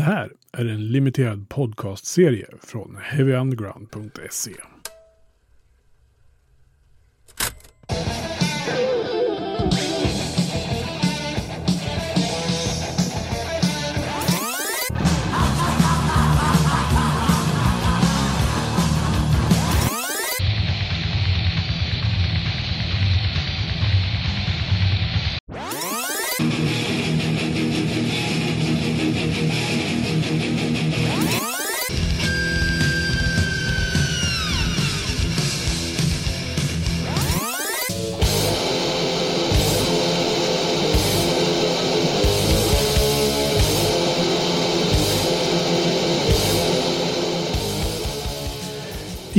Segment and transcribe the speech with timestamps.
[0.00, 4.52] Det här är en limiterad podcastserie från heavyunderground.se.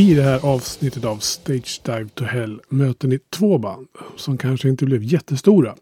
[0.02, 4.70] I det här avsnittet av Stage Dive to Hell möter ni två band som kanske
[4.70, 5.76] inte blev jättestora.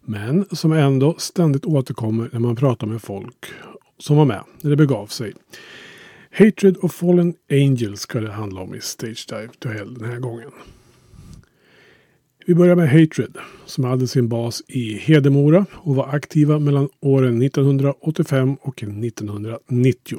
[0.00, 3.46] Men som ändå ständigt återkommer när man pratar med folk
[3.98, 5.32] som var med när det begav sig.
[6.30, 10.18] Hatred of Fallen Angels ska det handla om i Stage Dive to Hell den här
[10.18, 10.50] gången.
[12.46, 17.42] Vi börjar med Hatred som hade sin bas i Hedemora och var aktiva mellan åren
[17.42, 20.18] 1985 och 1990.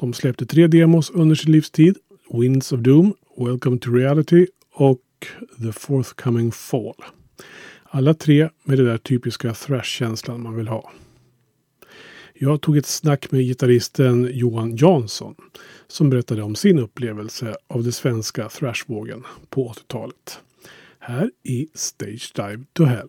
[0.00, 1.96] De släppte tre demos under sin livstid
[2.30, 5.02] Winds of Doom, Welcome to Reality och
[5.62, 6.94] The Forthcoming Fall.
[7.82, 10.92] Alla tre med den där typiska thrash-känslan man vill ha.
[12.34, 15.34] Jag tog ett snack med gitarristen Johan Jansson
[15.86, 20.40] som berättade om sin upplevelse av den svenska thrashvågen på 80-talet.
[20.98, 23.08] Här i Stage Dive to Hell.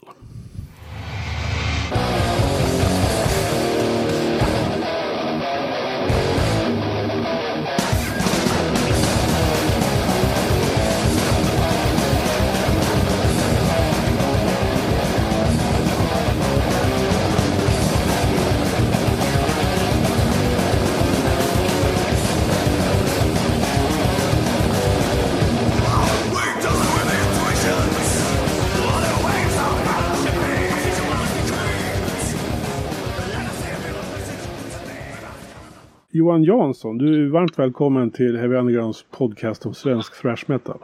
[36.11, 40.79] Johan Jansson, du är varmt välkommen till Heavy Undergrounds podcast om svensk thrash metal.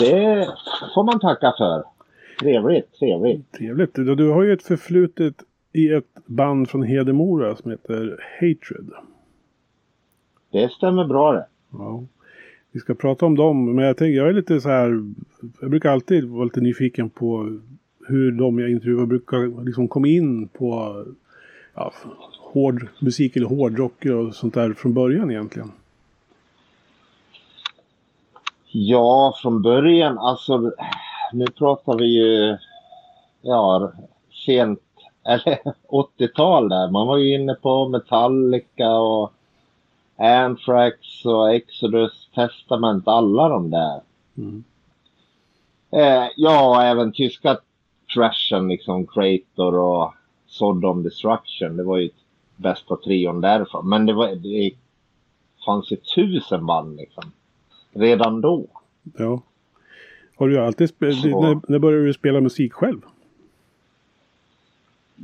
[0.00, 0.48] Det
[0.94, 1.84] får man tacka för.
[2.40, 3.52] Trevligt, trevligt.
[3.52, 3.94] Trevligt.
[3.94, 5.34] Du, du har ju ett förflutet
[5.72, 8.90] i ett band från Hedemora som heter Hatred.
[10.50, 11.46] Det stämmer bra det.
[11.72, 12.04] Ja.
[12.72, 15.12] Vi ska prata om dem, men jag tänker, jag är lite så här,
[15.60, 17.58] jag brukar alltid vara lite nyfiken på
[18.08, 20.96] hur de jag intervjuar brukar liksom komma in på
[21.74, 21.92] ja,
[22.52, 25.72] hård musik eller hårdrock och sånt där från början egentligen?
[28.70, 30.72] Ja, från början alltså.
[31.32, 32.56] Nu pratar vi ju
[33.42, 33.92] ja,
[34.46, 34.80] sent
[35.24, 35.58] eller
[35.88, 36.90] 80-tal där.
[36.90, 39.32] Man var ju inne på Metallica och
[40.16, 44.00] Anthrax och Exodus, Testament, alla de där.
[44.36, 44.64] Mm.
[45.90, 47.58] Eh, ja, även tyska
[48.14, 50.14] trashen liksom, Creator och
[50.46, 51.76] Sodom Destruction.
[51.76, 52.10] Det var ju
[52.56, 53.88] bästa trion därifrån.
[53.88, 54.70] Men det, var, det
[55.66, 57.24] fanns ju tusen band liksom.
[57.92, 58.66] Redan då.
[59.18, 59.42] Ja.
[60.36, 63.00] Har du alltid spelat, när, när började du spela musik själv?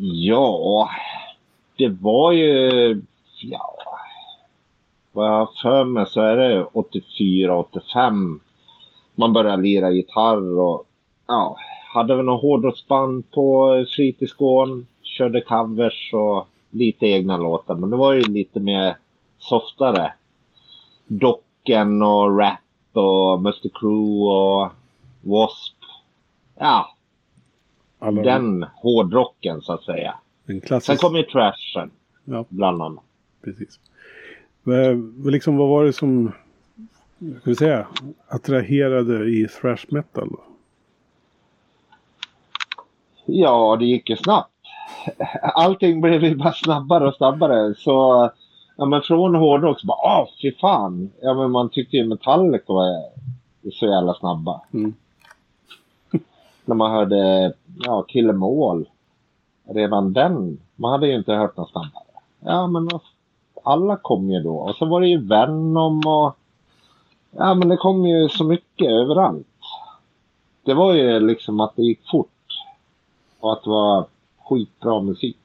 [0.00, 0.90] Ja,
[1.76, 3.02] det var ju,
[3.40, 3.74] ja,
[5.12, 8.40] vad jag har för mig så är det 84, 85.
[9.14, 10.84] Man började lira gitarr och
[11.26, 11.56] ja,
[11.94, 14.86] hade väl något hårdrocksband på fritidsgården.
[15.02, 17.74] Körde covers och lite egna låtar.
[17.74, 18.96] Men det var ju lite mer
[19.38, 20.12] softare.
[21.06, 22.58] Docken och Rap
[22.92, 24.68] och Mr Crew och
[25.22, 25.86] W.A.S.P.
[26.58, 26.94] Ja.
[27.98, 30.14] Alla den hårdrocken så att säga.
[30.46, 30.86] En klassisk...
[30.86, 31.90] Sen kom ju Trashen.
[32.24, 32.44] Ja.
[32.48, 33.04] Bland annat.
[33.44, 33.80] Precis.
[34.62, 36.32] Men, liksom, vad var det som
[37.18, 37.86] ska vi säga,
[38.28, 40.28] attraherade i thrash metal?
[43.26, 44.57] Ja, det gick ju snabbt
[45.54, 47.74] allting blev ju bara snabbare och snabbare.
[47.74, 48.30] Så
[48.76, 51.10] ja, men från hårdrock så bara, åh fy fan.
[51.22, 53.02] Ja men man tyckte ju Metallica var
[53.72, 54.60] så jävla snabba.
[54.72, 54.94] Mm.
[56.64, 57.52] När man hörde,
[57.84, 58.88] ja, Kill Em All.
[59.68, 62.04] Redan den, man hade ju inte hört något snabbare.
[62.40, 62.88] Ja men
[63.64, 64.56] alla kom ju då.
[64.56, 66.36] Och så var det ju Venom och
[67.30, 69.46] ja men det kom ju så mycket överallt.
[70.64, 72.28] Det var ju liksom att det gick fort.
[73.40, 74.06] Och att det var
[74.48, 75.36] skitbra musik.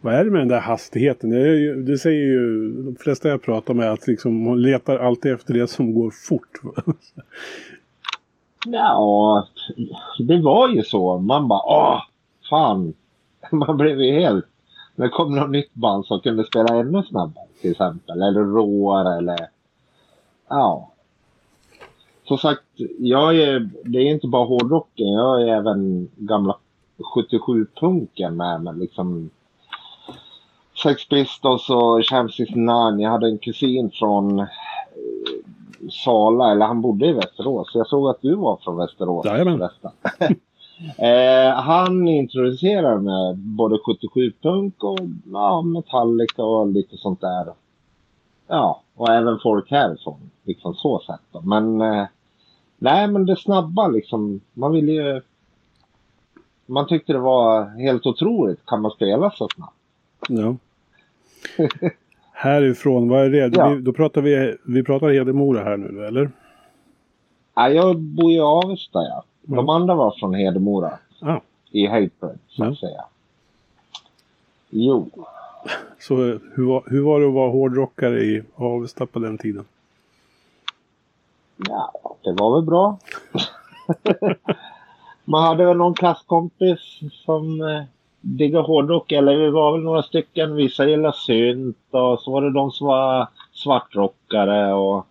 [0.00, 1.30] Vad är det med den där hastigheten?
[1.30, 5.54] Det, det säger ju de flesta jag pratar med att liksom, hon letar alltid efter
[5.54, 6.60] det som går fort.
[8.66, 9.46] ja,
[10.18, 11.18] det var ju så.
[11.18, 12.02] Man bara, åh,
[12.50, 12.94] fan.
[13.50, 14.46] Man blev ju helt
[14.96, 18.22] när kom något nytt band som kunde spela ännu snabbare till exempel.
[18.22, 19.48] Eller råare eller...
[20.48, 20.92] Ja.
[22.24, 22.62] Som sagt,
[22.98, 25.06] jag är, det är inte bara hårdrocken.
[25.06, 26.56] Jag är även gamla
[26.98, 28.74] 77-punken med mig.
[28.74, 29.30] Liksom
[30.82, 33.02] Sex Pistols och Champs 69.
[33.02, 34.46] Jag hade en kusin från eh,
[35.90, 37.70] Sala, eller han bodde i Västerås.
[37.74, 39.26] Jag såg att du var från Västerås.
[39.26, 39.62] Jajamän.
[40.98, 44.98] eh, han introducerade mig både 77-punk och
[45.32, 47.46] ja, Metallica och lite sånt där.
[48.48, 50.30] Ja, och även folk härifrån.
[50.44, 51.40] Liksom så sätt då.
[51.40, 52.06] Men eh,
[52.78, 54.40] nej, men det snabba liksom.
[54.54, 55.22] Man ville ju...
[56.66, 58.66] Man tyckte det var helt otroligt.
[58.66, 59.74] Kan man spela så snabbt?
[60.28, 60.56] Ja.
[62.32, 63.56] Härifrån, vad är det?
[63.56, 63.68] Ja.
[63.68, 66.30] Vi, då pratar vi, vi pratar Hedemora här nu, eller?
[67.54, 69.24] Ja, jag bor i Avesta, ja.
[69.42, 69.74] De Ja.
[69.74, 70.98] andra var från Hedemora.
[71.20, 71.40] Ah,
[71.70, 72.76] I Hatebread, så att Ja.
[72.88, 73.04] säga.
[74.70, 75.10] Jo.
[76.00, 76.16] så
[76.54, 79.64] hur var, hur var det att vara hårdrockare i Avesta på den tiden?
[81.68, 81.92] Ja,
[82.24, 82.98] det var väl bra.
[85.28, 87.82] Man hade väl någon klasskompis som eh,
[88.20, 89.12] diggade hårdrock.
[89.12, 90.54] Eller vi var väl några stycken.
[90.54, 95.06] Vissa gillade synt och så var det de som var svartrockare och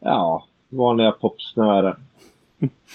[0.00, 1.96] ja, vanliga popsnören.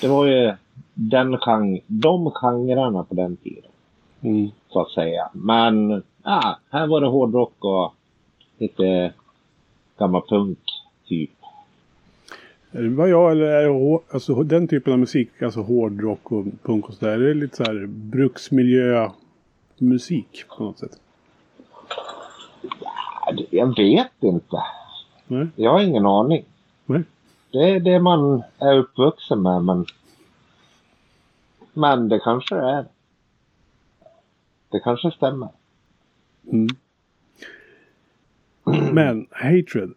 [0.02, 0.54] Det var ju
[0.94, 3.72] den genre, de genrerna på den tiden.
[4.22, 4.52] Mm.
[4.70, 5.30] så att säga.
[5.34, 7.94] Men ja, här var det hårdrock och
[8.58, 9.14] lite
[9.98, 10.60] gammal punk
[11.08, 11.32] typ.
[12.76, 16.90] Är det bara jag eller är alltså, den typen av musik, alltså hårdrock och punk
[16.90, 21.00] och sådär, är det lite så här bruksmiljömusik på något sätt?
[23.50, 24.58] Jag vet inte.
[25.28, 25.48] Nej?
[25.56, 26.46] Jag har ingen aning.
[26.86, 27.04] Nej?
[27.52, 29.86] Det är det man är uppvuxen med men
[31.74, 32.86] men det kanske är.
[34.72, 35.50] Det kanske stämmer.
[36.52, 36.68] Mm.
[38.94, 39.94] Men, Hatred.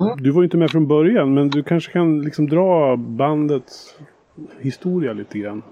[0.00, 3.98] Ehm, du var ju inte med från början, men du kanske kan liksom dra bandets
[4.60, 5.62] historia lite grann.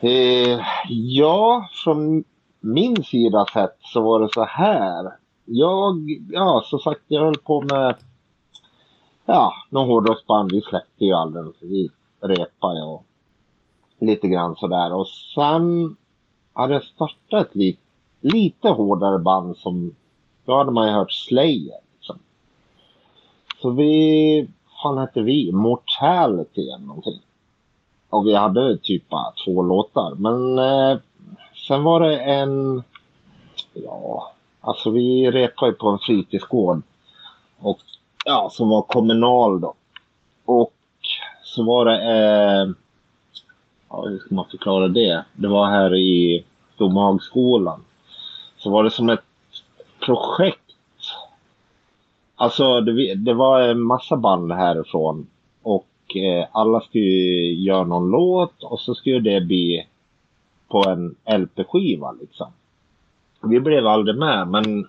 [0.00, 2.24] Eh, ja, från
[2.60, 5.12] min sida sett så var det så här.
[5.44, 5.94] Jag,
[6.30, 7.96] ja som sagt, jag höll på med
[9.26, 10.52] ja, någon hårdrocksband.
[10.52, 11.44] Vi släppte ju aldrig.
[11.60, 11.90] Vi
[12.20, 13.04] repade och
[14.00, 14.94] lite grann sådär.
[14.94, 15.96] Och sen
[16.52, 17.78] hade jag startat ett li,
[18.20, 19.94] lite hårdare band som,
[20.44, 21.80] då hade man ju hört Slayer.
[23.62, 24.48] Så vi,
[24.82, 25.52] fan hette vi?
[25.52, 27.20] Mortality eller någonting.
[28.10, 30.14] Och vi hade typ bara två låtar.
[30.14, 30.98] Men eh,
[31.68, 32.82] sen var det en...
[33.72, 36.82] Ja, alltså vi repade ju på en fritidsgård.
[37.60, 37.78] Och
[38.24, 39.74] ja, som var kommunal då.
[40.44, 40.72] Och
[41.44, 42.02] så var det...
[42.02, 42.68] Eh,
[43.88, 45.24] ja, hur ska man förklara det?
[45.36, 46.44] Det var här i
[46.76, 47.84] Domhagsskolan.
[48.58, 49.24] Så var det som ett
[50.06, 50.67] projekt.
[52.40, 55.26] Alltså det, det var en massa band härifrån.
[55.62, 59.86] Och eh, alla skulle ju göra någon låt och så skulle det bli
[60.68, 62.52] på en LP-skiva liksom.
[63.42, 64.80] Vi blev aldrig med men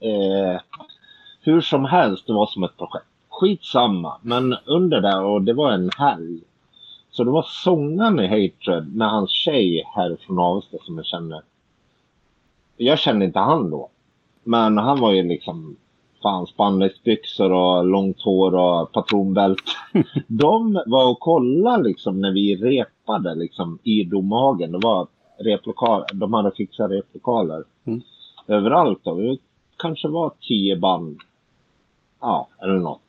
[0.00, 0.60] eh,
[1.40, 3.06] hur som helst, det var som ett projekt.
[3.28, 6.40] Skitsamma, men under där och det var en helg.
[7.10, 11.42] Så det var sångaren i Hatred med hans tjej härifrån Avesta som jag känner.
[12.76, 13.88] Jag kände inte han då.
[14.44, 15.76] Men han var ju liksom
[16.22, 19.62] fan spandexbyxor och långt hår och patronbälte.
[20.26, 24.72] De var och kollade liksom när vi repade liksom i Domhagen.
[24.72, 25.06] Det var
[25.38, 28.00] replokal, de hade fixat replokaler Mm.
[28.46, 29.00] överallt.
[29.04, 29.14] Då.
[29.14, 29.38] Det
[29.76, 31.18] kanske var tio band.
[32.20, 33.00] Ja, eller något.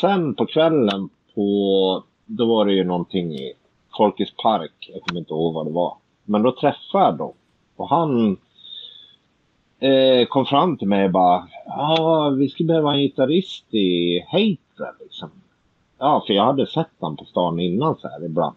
[0.00, 3.52] Sen på kvällen på, då var det ju någonting i
[3.96, 4.90] Folkets park.
[4.92, 5.94] Jag kommer inte ihåg vad det var.
[6.24, 7.32] Men då träffade jag dem.
[7.76, 8.36] Och han
[9.80, 14.94] eh, kom fram till mig och bara, ja vi skulle behöva en gitarrist i Hatred
[15.00, 15.30] liksom.
[15.98, 18.56] Ja, för jag hade sett honom på stan innan så här ibland.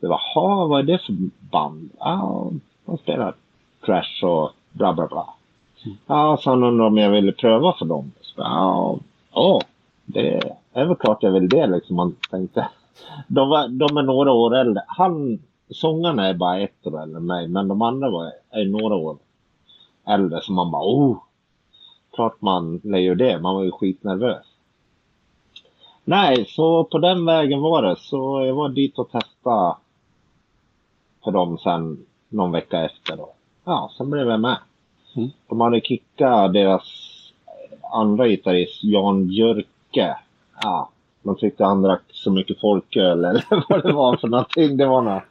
[0.00, 1.14] Det var, ha vad är det för
[1.50, 1.90] band?
[1.98, 2.50] Ja,
[2.84, 3.34] de spelar
[3.86, 5.26] Trash och bla bla bla.
[6.06, 8.12] Ja, så han undrade om jag ville pröva för dem.
[8.20, 8.98] Så, ja,
[9.34, 9.60] ja,
[10.04, 10.40] det
[10.72, 11.96] är väl klart jag vill det liksom.
[11.96, 12.68] Man tänkte.
[13.28, 14.82] De, var, de är några år äldre.
[14.86, 15.38] Han,
[15.70, 19.16] sångarna är bara ett år äldre än mig, men de andra var, är några år
[20.06, 20.40] äldre.
[20.42, 21.16] Så man bara, oh,
[22.14, 23.40] klart man ju det.
[23.40, 24.46] Man var ju skitnervös.
[26.04, 27.96] Nej, så på den vägen var det.
[27.98, 29.76] Så jag var dit och testade
[31.24, 33.32] för dem sen någon vecka efter då.
[33.64, 34.58] Ja, sen blev jag med.
[35.16, 35.30] Mm.
[35.48, 36.82] De hade kickat deras
[37.92, 40.16] andra gitarrist Jan Björke.
[40.62, 40.90] Ja,
[41.22, 44.76] de tyckte han drack så mycket folköl eller vad det var för någonting.
[44.76, 45.22] Det var något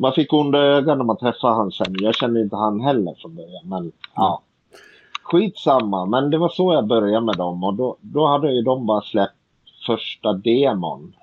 [0.00, 1.96] man fick onda ögon när man träffade han sen.
[2.00, 3.62] Jag kände inte han heller från början.
[3.68, 4.42] Men ja.
[5.22, 6.06] Skitsamma.
[6.06, 7.64] Men det var så jag började med dem.
[7.64, 9.34] Och då, då hade ju de bara släppt
[9.86, 11.14] första demon.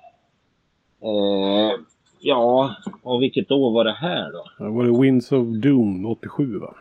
[1.00, 1.78] Eh,
[2.20, 2.70] ja,
[3.02, 4.44] och vilket år var det här då?
[4.58, 6.74] Ja, var det Winds of Doom 87 va?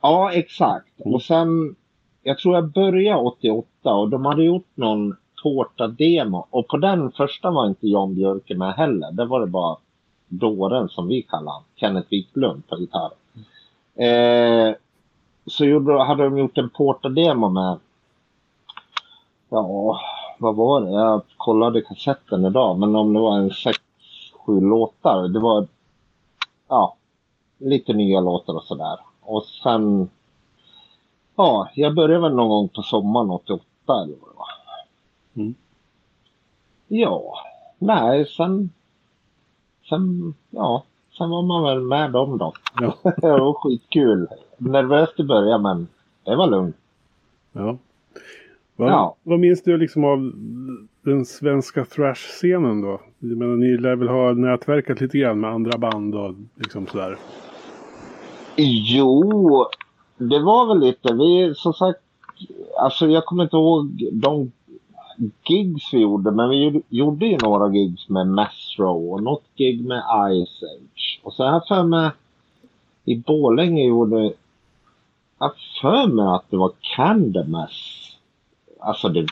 [0.00, 1.00] Ja, exakt.
[1.04, 1.76] Och sen,
[2.22, 6.46] jag tror jag började 88 och de hade gjort någon tårta-demo.
[6.50, 9.12] Och på den första var inte Jan Björke med heller.
[9.12, 9.76] Det var det bara
[10.28, 13.12] dåren som vi kallar han, Kenneth Wiklund på gitarr.
[13.94, 14.74] Eh,
[15.46, 17.78] så gjorde, hade de gjort en porta-demo med,
[19.48, 20.00] ja,
[20.38, 20.90] vad var det?
[20.90, 23.78] Jag kollade kassetten idag, men om det var en sex,
[24.32, 25.28] sju låtar.
[25.28, 25.66] Det var,
[26.68, 26.96] ja,
[27.58, 28.98] lite nya låtar och sådär.
[29.20, 30.10] Och sen,
[31.36, 34.48] ja, jag började väl någon gång på sommaren 88 eller vad det var.
[35.34, 35.54] Mm.
[36.88, 37.34] Ja,
[37.78, 38.70] nej, sen,
[39.88, 40.84] sen, ja,
[41.18, 42.52] sen var man väl med dem då.
[42.80, 42.94] Ja.
[43.16, 44.26] det var skitkul.
[44.58, 45.88] Nervöst i början, men
[46.24, 46.76] det var lugnt.
[47.52, 47.76] ja.
[48.78, 49.16] Vad, Ja.
[49.22, 50.32] vad minns du liksom av
[51.02, 53.00] den svenska thrash-scenen då?
[53.18, 57.18] Jag menar, ni lär väl ha nätverkat lite grann med andra band och liksom sådär.
[58.56, 59.66] Jo,
[60.18, 61.14] det var väl lite.
[61.14, 61.98] Vi, som sagt,
[62.80, 64.52] alltså jag kommer inte ihåg de
[65.48, 68.26] gigs vi gjorde, men vi gjorde- ju några gigs med
[68.78, 70.02] Masrow och något gig med
[70.46, 71.20] Ice Age.
[71.22, 72.10] Och så har jag för mig
[73.04, 74.32] i Borlänge gjorde
[75.38, 78.10] jag för mig att det var Candlemass.
[78.80, 79.26] Alltså det,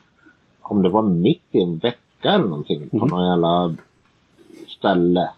[0.60, 3.08] om det var mitt i en vecka eller någonting på Mhm.
[3.08, 3.76] någon jävla
[4.68, 5.30] ställe.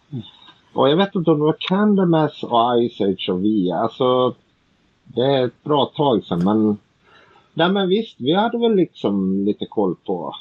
[0.73, 3.73] Och jag vet inte om det var Candlemass och Ice Age och vi.
[3.73, 4.35] Alltså
[5.05, 6.79] det är ett bra tag sedan men
[7.55, 10.35] Nej men visst, vi hade väl liksom lite koll på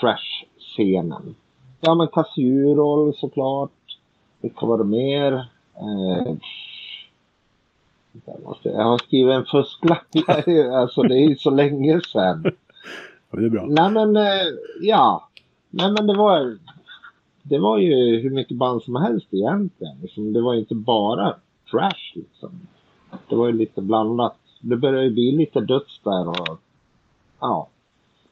[0.00, 1.34] trash-scenen.
[1.80, 3.70] Ja men Casuroll såklart.
[4.40, 5.32] Vilka var det mer?
[5.76, 6.36] Eh,
[8.24, 10.06] jag, måste, jag har skrivit en fusklapp.
[10.72, 12.44] alltså det är ju så länge sedan.
[13.30, 13.66] Ja, det är bra.
[13.68, 14.46] Nej men eh,
[14.80, 15.28] ja.
[15.70, 16.58] Nej men det var
[17.42, 19.96] Det var ju hur mycket band som helst egentligen.
[20.02, 21.34] Liksom, det var ju inte bara
[21.70, 22.50] trash liksom.
[23.28, 24.36] Det var ju lite blandat.
[24.60, 26.60] Det började ju bli lite döds där och
[27.40, 27.68] ja.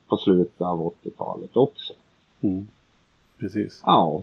[0.09, 1.93] På slutet av 80-talet också.
[2.40, 2.69] Mm.
[3.38, 3.83] Precis.
[3.87, 4.23] Ja.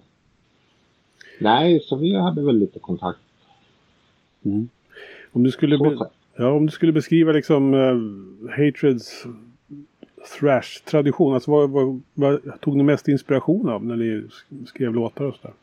[1.40, 3.20] Nej, så vi hade väl lite kontakt.
[4.46, 4.70] Mm.
[5.32, 5.98] Om, du skulle
[6.38, 9.24] ja, om du skulle beskriva liksom uh, Hatreds
[10.40, 11.34] thrash-tradition.
[11.34, 15.36] Alltså vad, vad, vad tog ni mest inspiration av när ni sk- skrev låtar och
[15.36, 15.54] sådär?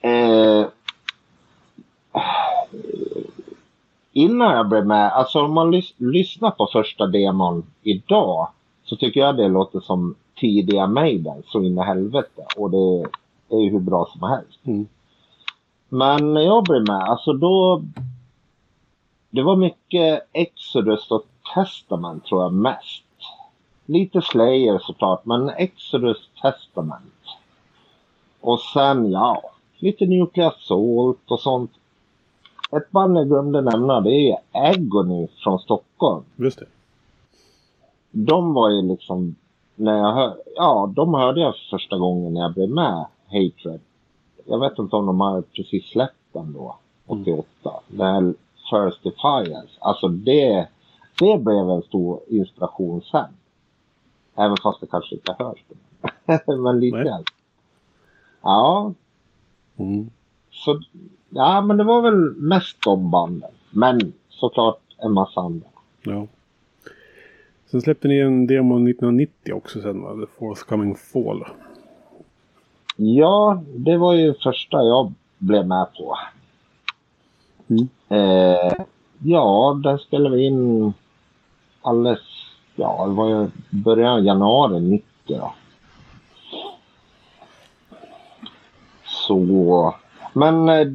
[0.00, 0.66] Eh,
[4.12, 8.48] innan jag blev med, alltså om man lys- lyssnar på första demon idag
[8.84, 13.10] så tycker jag det låter som tidiga Maiden så in i helvete och det
[13.56, 14.66] är ju hur bra som helst.
[14.66, 14.88] Mm.
[15.88, 17.82] Men när jag blev med, alltså då
[19.30, 23.02] det var mycket Exodus och Testament tror jag mest.
[23.86, 27.12] Lite Slayer såklart, men Exodus Testament.
[28.40, 29.42] Och sen ja,
[29.78, 31.70] lite Nuclear Assault och sånt.
[32.70, 36.24] Ett band jag glömde nämna det är Agony från Stockholm.
[36.36, 36.66] Just det.
[38.10, 39.36] De var ju liksom,
[39.76, 43.80] när jag hör, ja de hörde jag första gången när jag blev med Hatred.
[44.44, 47.48] Jag vet inte om de har precis släppt den då, 88.
[47.88, 48.34] Den här
[48.70, 49.72] First Defiance.
[49.78, 50.68] Alltså det,
[51.18, 53.26] det blev en stor inspiration sen.
[54.36, 55.64] Även fast det kanske inte hörs.
[56.46, 57.04] men lite.
[57.04, 57.24] Nej.
[58.42, 58.92] Ja,
[59.78, 60.10] Mm.
[60.50, 60.80] så
[61.28, 63.50] ja men det var väl mest de banden.
[63.70, 65.66] Men såklart en massa andra.
[66.02, 66.26] Ja.
[67.70, 70.14] Sen släppte ni en demo 1990 också sen va?
[70.14, 71.44] The Forthcoming Fall.
[72.96, 76.18] Ja, det var ju första jag blev med på.
[77.68, 77.88] Mm.
[78.08, 78.72] Eh,
[79.18, 80.92] ja, den spelade vi in
[81.82, 82.20] alldeles,
[82.74, 85.54] ja det var ju början av januari 90 då.
[89.04, 89.94] Så,
[90.32, 90.86] men eh,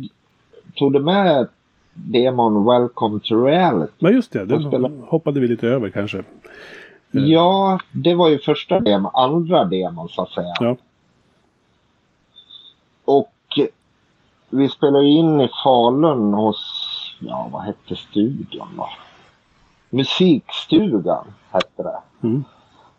[0.75, 1.47] tog du med
[1.93, 3.93] demon Welcome to Reality?
[3.99, 6.23] Men just det, den Och spela- hoppade vi lite över kanske.
[7.11, 10.53] Ja, det var ju första demon, andra demon så att säga.
[10.59, 10.75] Ja.
[13.05, 13.33] Och
[14.49, 16.57] vi spelade in i Falun hos,
[17.19, 18.89] ja vad hette studion då?
[19.89, 21.99] Musikstugan hette det.
[22.27, 22.43] Mm.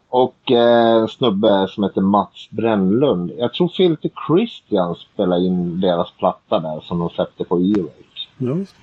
[0.08, 3.32] Och eh, snubbe som heter Mats Brännlund.
[3.38, 7.92] Jag tror Filter Christian spelade in deras platta där som de släppte på E-Rake.
[8.38, 8.74] Ja, just.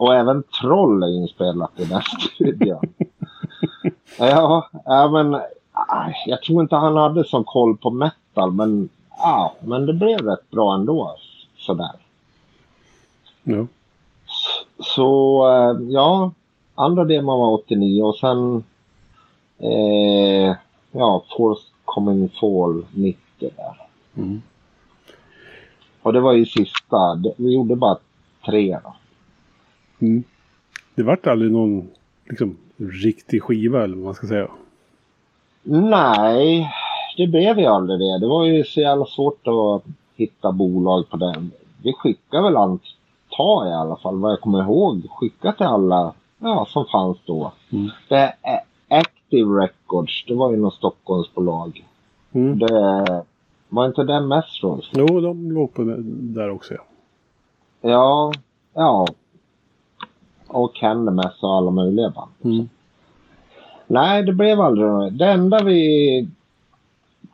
[0.00, 2.80] Och även Troll är inspelat i den studion.
[4.18, 5.40] ja, ja, men
[6.26, 8.88] jag tror inte han hade sån koll på metal men
[9.18, 11.16] ja, men det blev rätt bra ändå.
[11.56, 11.90] Sådär.
[13.42, 13.66] Ja.
[14.78, 16.32] Så eh, ja,
[16.74, 18.64] andra demon var 89 och sen
[19.58, 20.56] eh,
[20.92, 23.86] ja, Force Coming Fall 90 där.
[24.16, 24.42] Mm.
[26.02, 27.22] Och det var ju sista.
[27.36, 27.98] Vi gjorde bara
[28.46, 28.94] tre då.
[30.00, 30.24] Mm.
[30.94, 31.88] Det vart aldrig någon
[32.28, 34.48] liksom, riktig skiva eller vad man ska säga.
[35.62, 36.70] Nej,
[37.16, 38.18] det blev ju aldrig det.
[38.18, 39.82] Det var ju så jävla svårt att
[40.16, 41.50] hitta bolag på den.
[41.82, 46.66] Vi skickade väl antar i alla fall, vad jag kommer ihåg, skickat till alla ja,
[46.68, 47.52] som fanns då.
[47.72, 47.90] Mm.
[48.08, 51.84] Det är Active Records, det var ju något Stockholmsbolag.
[52.32, 52.58] Mm.
[52.58, 53.24] Det
[53.68, 54.90] var inte det Mestros?
[54.92, 56.74] Jo, de låg på där också.
[56.74, 56.82] Ja.
[57.80, 58.32] Ja,
[58.74, 59.06] ja.
[60.52, 62.30] Och Candlemass och alla möjliga band.
[62.44, 62.68] Mm.
[63.86, 65.18] Nej, det blev aldrig något.
[65.18, 66.28] Det enda vi...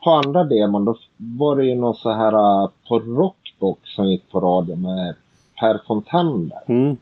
[0.03, 4.31] På andra demon då var det ju något så här uh, på Rockbox som gick
[4.31, 5.15] på radio med
[5.59, 6.59] Per Fontander.
[6.67, 6.97] Mm.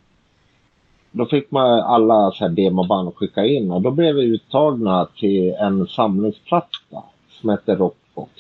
[1.12, 5.54] Då fick man alla så här demoband skicka in och då blev vi uttagna till
[5.54, 8.32] en samlingsplatta som heter Rockbox.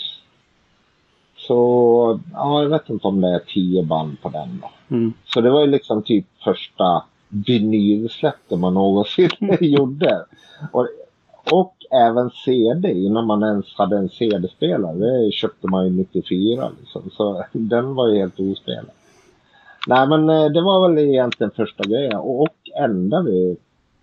[1.38, 4.96] Så, ja, jag vet inte om det är tio band på den då.
[4.96, 5.13] Mm.
[5.25, 7.03] Så det var ju liksom typ första
[7.48, 9.30] vinylsläppet man någonsin
[9.62, 10.25] gjorde.
[10.72, 10.88] Och,
[11.51, 14.96] och även CD innan man ens hade en CD-spelare.
[14.98, 17.10] Det köpte man ju 94 liksom.
[17.12, 18.92] Så den var ju helt ospelad.
[19.88, 23.58] Nej men eh, det var väl egentligen första grejen och, och enda vi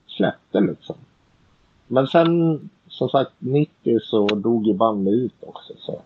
[0.06, 0.96] släppte liksom.
[1.86, 6.00] Men sen som sagt 90 så dog ju bandet ut också så.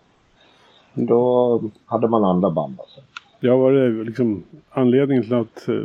[0.93, 3.01] Då hade man andra band alltså.
[3.39, 5.83] Ja, var det liksom anledningen till att eh,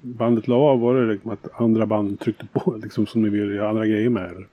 [0.00, 0.80] bandet la av?
[0.80, 4.10] Var det liksom att andra band tryckte på liksom som ni ville göra andra grejer
[4.10, 4.30] med?
[4.30, 4.46] Eller?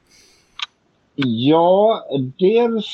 [1.16, 2.04] Ja,
[2.40, 2.86] dels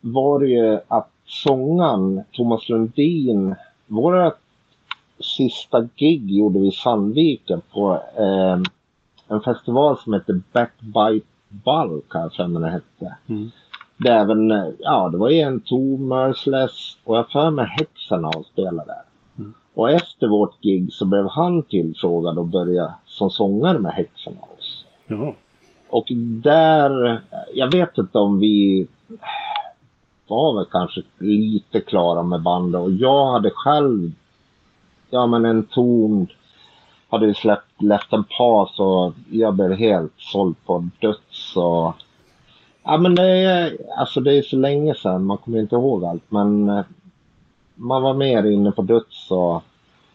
[0.00, 3.54] var det ju att sångaren Thomas Lundin,
[3.86, 4.32] våra
[5.20, 8.60] sista gig gjorde vi i Sandviken på eh,
[9.28, 11.26] en festival som heter Backbite
[12.12, 13.16] jag för mig den hette.
[13.26, 13.50] Mm.
[14.04, 18.24] Det, är även, eh, ja, det var en to Merciless och jag för mig Hexen
[18.24, 19.02] och spelade där.
[19.38, 19.54] Mm.
[19.74, 24.84] Och efter vårt gig så blev han tillfrågad att börja som sångare med House.
[25.06, 25.34] Ja.
[25.88, 26.06] Och
[26.42, 27.22] där,
[27.54, 28.86] jag vet inte om vi
[30.26, 34.12] var väl kanske lite klara med bandet och jag hade själv,
[35.10, 36.26] ja men en ton,
[37.08, 41.94] hade ju släppt Left and Pass och jag blev helt såld på döds och
[42.84, 46.30] Ja men det är, alltså det är så länge sedan, man kommer inte ihåg allt
[46.30, 46.84] men eh,
[47.74, 49.62] man var mer inne på döds och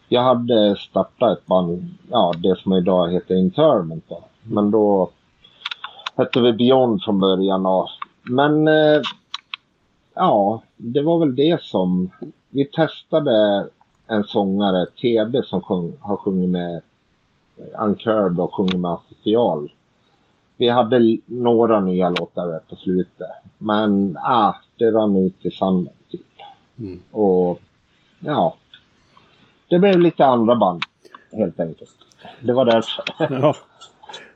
[0.08, 4.24] jag hade startat ett band, ja det som idag heter Interment då.
[4.42, 5.10] Men då
[6.16, 7.88] hette vi Beyond från början och,
[8.22, 9.00] men eh,
[10.14, 12.10] ja, det var väl det som,
[12.48, 13.66] vi testade
[14.06, 16.82] en sångare, TB som sjung, har sjungit med
[17.56, 19.70] eh, Uncurb och sjungit med Asocial.
[20.60, 23.30] Vi hade några nya låtar där på slutet.
[23.58, 26.20] Men ah, det rann ut i sanden typ.
[26.78, 27.00] Mm.
[27.10, 27.60] Och
[28.18, 28.54] ja,
[29.68, 30.82] det blev lite andra band
[31.32, 31.90] helt enkelt.
[32.40, 33.04] Det var därför.
[33.42, 33.54] ja.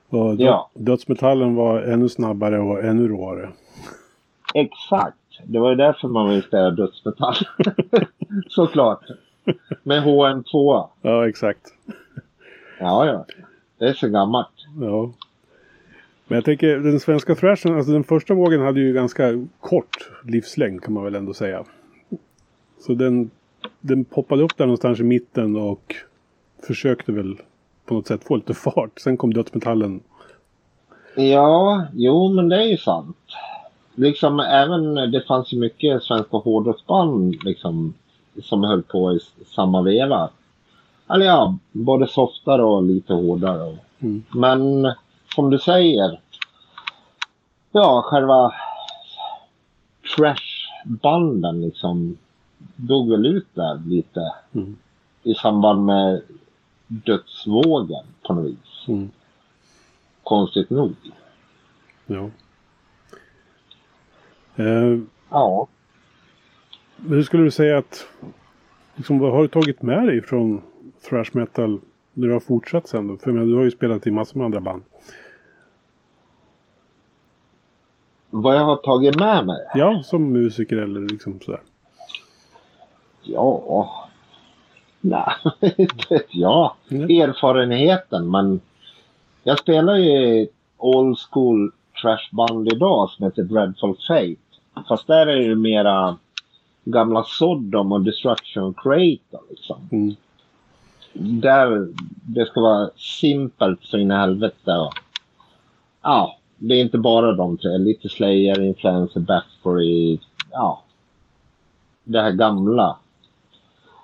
[0.09, 0.71] Och dö- Ja.
[0.75, 3.49] Dödsmetallen var ännu snabbare och ännu råare.
[4.55, 5.17] Exakt.
[5.45, 7.35] Det var ju därför man ville spela dödsmetall.
[8.49, 9.05] Såklart.
[9.83, 10.89] Med HN2.
[11.03, 11.67] Ja, exakt.
[12.81, 13.25] Ja, ja.
[13.79, 14.49] Det är så gammalt.
[14.81, 15.11] Ja.
[16.27, 20.83] Men jag tänker den svenska thrashen, alltså den första vågen hade ju ganska kort livslängd
[20.83, 21.65] kan man väl ändå säga.
[22.81, 23.31] Så den,
[23.81, 25.95] den poppade upp där någonstans i mitten och
[26.67, 27.37] försökte väl
[27.87, 29.01] på något sätt få lite fart.
[29.01, 30.01] Sen kom dödsmetallen.
[31.17, 33.17] Ja, jo men det är ju sant.
[33.95, 37.95] Liksom även, det fanns ju mycket svenska hårdrocksband liksom
[38.43, 40.31] som höll på i samma veva.
[41.11, 43.77] Eller ja, både softare och lite hårdare.
[43.99, 44.23] Mm.
[44.35, 44.93] Men
[45.35, 46.21] som du säger.
[47.73, 48.53] Ja, själva
[50.17, 52.19] trashbanden liksom
[52.77, 54.21] dog väl ut där lite
[54.55, 54.77] Mm.
[55.23, 56.23] i samband med
[56.87, 58.85] dödsvågen på något vis.
[58.89, 59.11] Mm.
[60.23, 60.95] Konstigt nog.
[62.07, 62.31] Ja.
[64.57, 64.99] Eh,
[65.31, 65.67] Ja.
[66.97, 68.07] men hur skulle du säga att...
[68.97, 70.63] Liksom, vad har du tagit med dig från
[71.09, 71.81] thrash metal
[72.13, 73.17] när du har fortsatt sen då?
[73.17, 74.83] För du har ju spelat i massor med andra band.
[78.37, 79.59] Vad jag har tagit med mig?
[79.75, 81.61] Ja, som musiker eller liksom sådär.
[83.23, 84.09] Ja.
[85.01, 85.35] Nej,
[85.77, 86.73] inte vet jag.
[86.89, 87.21] Nej.
[87.21, 88.61] Erfarenheten, men
[89.43, 94.85] jag spelar ju i old school trashband idag som heter Dreadful Fate.
[94.89, 96.17] Fast där är det mera
[96.85, 99.89] gamla Sodom och Destruction Creator liksom.
[99.93, 100.15] Mm.
[101.13, 101.89] Där
[102.23, 104.73] det ska vara simpelt så in i helvete.
[104.73, 104.95] Och,
[106.03, 107.79] ja, det är inte bara de tre.
[107.79, 110.19] Lite Slayer, Influencer, Bathory.
[110.51, 110.83] Ja.
[112.05, 112.99] Det här gamla.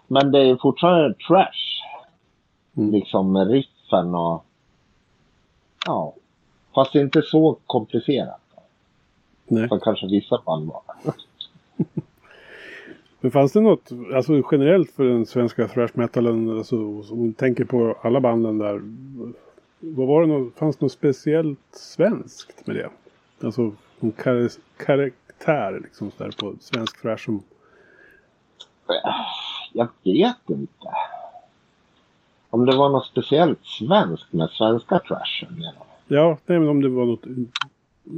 [0.07, 1.83] Men det är fortfarande trash.
[2.77, 2.91] Mm.
[2.93, 4.45] Liksom med riffen och...
[5.87, 6.15] Ja.
[6.75, 8.41] Fast det är inte så komplicerat.
[9.47, 9.69] Nej.
[9.69, 10.83] Som kanske vissa band var.
[13.21, 16.77] Men fanns det något, alltså generellt för den svenska thrash metalen, alltså
[17.11, 18.83] om du tänker på alla banden där.
[19.81, 22.91] Vad var det något, fanns det något speciellt svenskt med det?
[23.47, 24.51] Alltså en kar
[24.87, 27.43] karaktär liksom så där på svensk thrash som...
[29.73, 30.89] Jag vet inte.
[32.51, 35.55] Om det var något speciellt svenskt med svenska trashen.
[35.55, 35.75] menar?
[36.09, 37.25] Ja, nej men om det var något...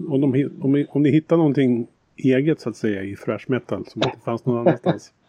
[0.09, 3.87] Om, de, om, ni- om ni hittar någonting eget så att säga i thrash metal
[3.87, 5.13] som inte fanns någon annanstans.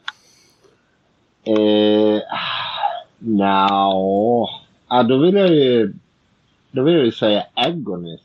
[1.46, 2.20] Eh,
[3.20, 4.48] no.
[4.90, 5.94] ja, då vill jag ju
[6.74, 8.24] då vill jag ju säga Agonist.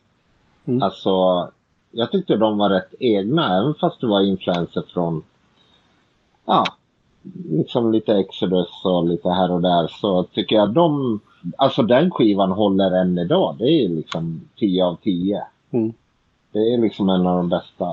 [0.64, 0.82] Mm.
[0.82, 1.48] Alltså,
[1.90, 5.22] jag tyckte de var rätt egna, även fast det var influenser från,
[6.44, 6.64] ja,
[7.50, 11.20] liksom lite Exodus och lite här och där, så tycker jag de,
[11.56, 13.56] alltså den skivan håller än idag.
[13.58, 15.42] Det är liksom 10 av 10.
[15.70, 15.92] Mm.
[16.52, 17.86] Det är liksom en av de bästa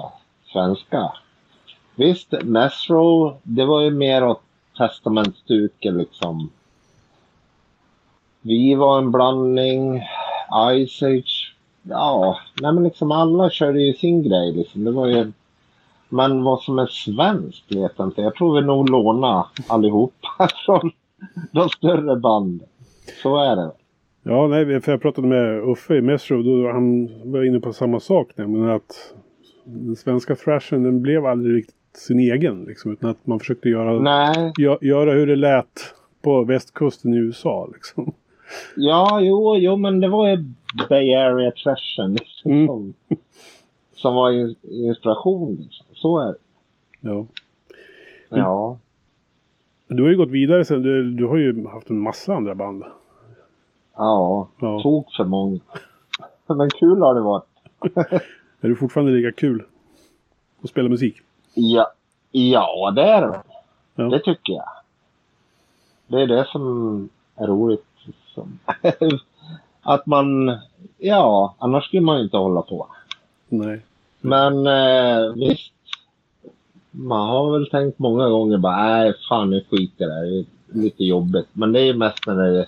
[0.46, 1.12] svenska.
[1.96, 4.42] Visst, Mesro, det var ju mer åt
[4.78, 6.50] testamentstuket liksom.
[8.42, 10.04] Vi var en blandning.
[10.88, 11.56] Ice Age.
[11.84, 14.84] Ja, nej men liksom alla körde ju sin grej liksom.
[14.84, 15.32] Det var ju...
[16.10, 18.22] Men vad som är svenskt vet jag inte.
[18.22, 20.92] Jag tror vi nog låna allihopa från
[21.52, 22.68] de större banden.
[23.24, 23.72] Så är det.
[24.24, 26.44] Ja, nej, för jag pratade med Uffe i Mesro.
[26.44, 28.32] Då han var inne på samma sak.
[28.36, 29.14] Nämligen att
[29.64, 32.64] den svenska thrashen den blev aldrig riktigt sin egen.
[32.64, 34.00] Liksom, utan att man försökte göra,
[34.60, 37.70] gö- göra hur det lät på västkusten i USA.
[37.74, 38.14] Liksom.
[38.76, 40.38] Ja, jo, jo, men det var ju
[40.90, 42.68] Bay Area Trashen liksom, Mm.
[42.68, 42.94] som,
[43.96, 45.56] som var in- inspiration.
[45.56, 45.86] Liksom.
[45.94, 46.38] Så är det.
[47.00, 47.26] Ja.
[48.30, 48.78] Ja.
[49.88, 50.82] Du har ju gått vidare sen.
[50.82, 52.84] Du, du har ju haft en massa andra band.
[53.96, 54.82] Ja, Ja.
[54.84, 55.60] tok för många.
[56.48, 57.46] Men kul har det varit.
[58.62, 59.64] Är du fortfarande lika kul
[60.64, 61.16] att spela musik?
[61.54, 61.92] Ja,
[62.32, 63.42] ja det är det.
[63.96, 64.04] Ja.
[64.04, 64.70] Det tycker jag.
[66.08, 67.86] Det är det som är roligt.
[68.36, 68.60] Liksom.
[69.82, 70.58] Att man,
[70.98, 72.88] ja, annars skulle man inte hålla på.
[73.50, 73.82] Nej.
[74.22, 75.74] Men eh, visst,
[76.92, 80.30] man har väl tänkt många gånger bara, nej fan nu skiter det.
[80.30, 80.46] Det är
[80.84, 81.48] lite jobbigt.
[81.54, 82.66] Men det är ju mest när det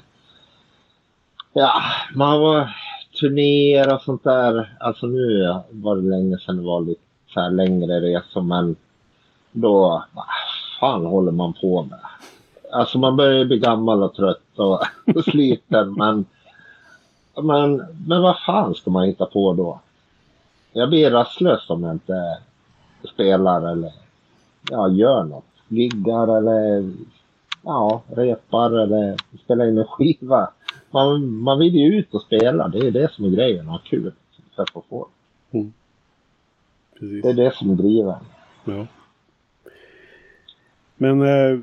[1.54, 1.82] Ja,
[2.16, 2.76] man var
[3.20, 4.78] turnéer och sånt där.
[4.80, 7.02] Alltså nu var det länge sedan det var lite
[7.34, 8.76] så här längre resor men
[9.52, 10.26] då, vad
[10.80, 12.00] fan håller man på med?
[12.78, 14.82] Alltså man börjar bli gammal och trött och,
[15.16, 16.26] och sliten men,
[17.44, 19.80] men, men vad fan ska man hitta på då?
[20.72, 22.38] Jag blir rastlös om jag inte
[23.14, 23.92] spelar eller
[24.70, 25.46] ja, gör något.
[25.68, 26.92] Giggar eller
[27.62, 30.50] ja, repar eller spelar in en skiva.
[30.92, 32.68] Man, man vill ju ut och spela.
[32.68, 33.68] Det är det som är grejen.
[33.68, 34.14] Ha kul.
[34.56, 35.10] Träffa folk.
[37.00, 37.24] Precis.
[37.24, 38.16] Det är det som driver.
[38.66, 38.88] Ja.
[40.98, 41.60] Men eh,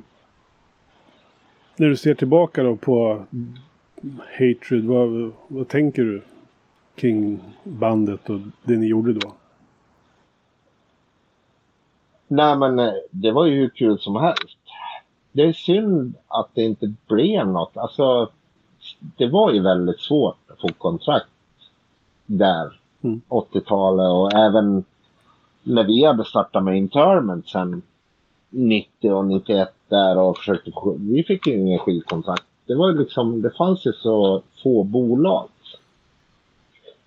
[1.76, 3.24] när du ser tillbaka då på
[4.38, 6.22] Hatred, vad, vad tänker du
[6.94, 9.32] kring bandet och det ni gjorde då?
[12.28, 14.58] Nej men eh, det var ju hur kul som helst.
[15.32, 17.76] Det är synd att det inte blev något.
[17.76, 18.30] Alltså
[19.16, 21.28] det var ju väldigt svårt att få kontrakt
[22.26, 22.80] där.
[23.02, 23.20] Mm.
[23.28, 24.84] 80-talet och även
[25.62, 27.82] när vi hade startat med Interment sen
[28.54, 32.44] 90 och 91 där och försökte, vi fick ju ingen skivkontrakt.
[32.66, 35.48] Det var ju liksom, det fanns ju så få bolag.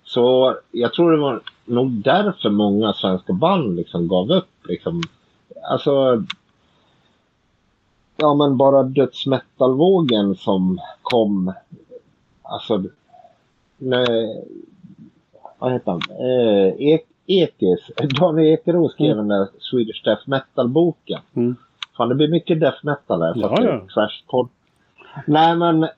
[0.04, 5.02] Så jag tror det var nog därför många svenska band liksom gav upp liksom.
[5.70, 6.24] Alltså,
[8.16, 11.52] ja men bara dödsmetallvågen som kom,
[12.42, 12.84] alltså,
[13.78, 14.44] nej,
[15.58, 17.80] vad heter han, eh, Ek, Ekis,
[18.20, 21.20] Daniel Ekeroth skrev den där Swedish Death Metal-boken.
[21.34, 21.56] Mm.
[21.96, 23.32] Fan det blir mycket death metal här.
[23.36, 23.80] Ja, ja.
[23.94, 24.48] Trash-podd.
[25.26, 25.88] Nej men,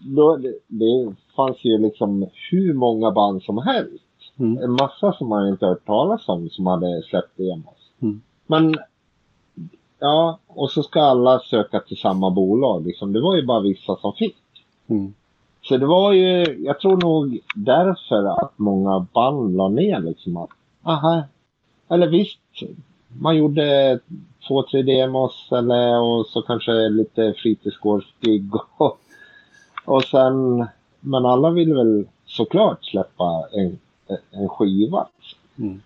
[0.00, 4.04] då, det, det fanns ju liksom hur många band som helst.
[4.38, 4.62] Mm.
[4.62, 7.90] En massa som man inte hört talas om som hade släppt demos.
[8.02, 8.22] Mm.
[8.46, 8.74] Men
[9.98, 12.86] ja, och så ska alla söka till samma bolag.
[12.86, 13.12] Liksom.
[13.12, 14.36] Det var ju bara vissa som fick.
[14.86, 15.14] Mm.
[15.62, 20.50] Så det var ju, jag tror nog därför att många band la ner liksom att,
[20.82, 21.22] aha,
[21.88, 22.40] eller visst,
[23.08, 23.98] man gjorde
[24.48, 28.98] två, tre demos eller och så kanske lite fritidsgårdsgig och,
[29.84, 30.66] och sen,
[31.00, 33.78] men alla vill väl såklart släppa en,
[34.30, 35.06] en skiva.
[35.58, 35.80] Mm.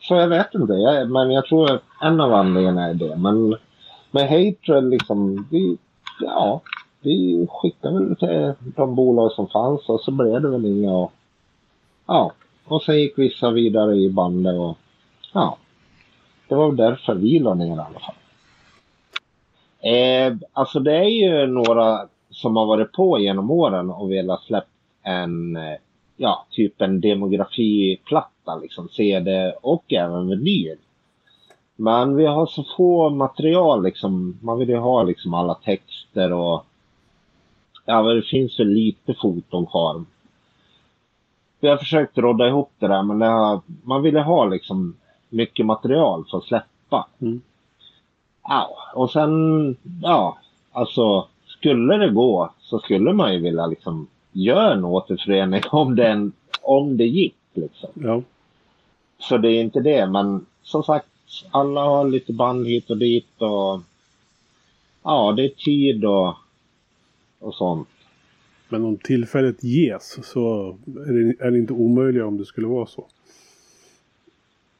[0.00, 3.16] Så jag vet inte, jag, men jag tror att en av anledningarna är det.
[3.16, 3.56] Men
[4.10, 5.78] med Hatred liksom, vi,
[6.20, 6.60] ja,
[7.00, 11.12] vi skickade väl till de bolag som fanns och så blev det väl inga och,
[12.06, 12.32] ja,
[12.68, 14.78] och sen gick vissa vidare i bandet och
[15.32, 15.56] ja,
[16.48, 18.14] det var därför vi la ner i alla fall.
[19.80, 24.66] Eh, alltså det är ju några som har varit på genom åren och velat släppa
[25.02, 25.76] en, eh,
[26.16, 30.78] ja, typ en demografiplatta, liksom CD och även vinyl.
[31.76, 34.38] Men vi har så få material liksom.
[34.42, 36.64] Man vill ju ha liksom alla texter och
[37.84, 40.04] ja, det finns väl lite foton kvar.
[41.66, 44.96] Vi har försökt råda ihop det där men det har, man ville ha liksom
[45.28, 47.06] mycket material för att släppa.
[47.20, 47.40] Mm.
[48.42, 50.38] Ja, och sen, ja,
[50.72, 56.32] alltså skulle det gå så skulle man ju vilja liksom göra en återförening om, den,
[56.62, 57.90] om det gick liksom.
[57.94, 58.22] Ja.
[59.18, 61.08] Så det är inte det, men som sagt,
[61.50, 63.80] alla har lite band hit och dit och
[65.02, 66.34] ja, det är tid och,
[67.38, 67.88] och sånt.
[68.68, 72.86] Men om tillfället ges så är det, är det inte omöjligt om det skulle vara
[72.86, 73.06] så?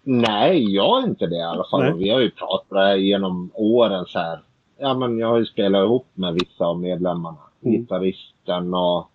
[0.03, 1.99] Nej, jag är inte det i alla fall.
[1.99, 4.41] Vi har ju pratat genom åren så här.
[4.79, 7.39] Ja, men jag har ju spelat ihop med vissa av medlemmarna.
[7.63, 7.81] Mm.
[7.81, 9.11] Gitarristen och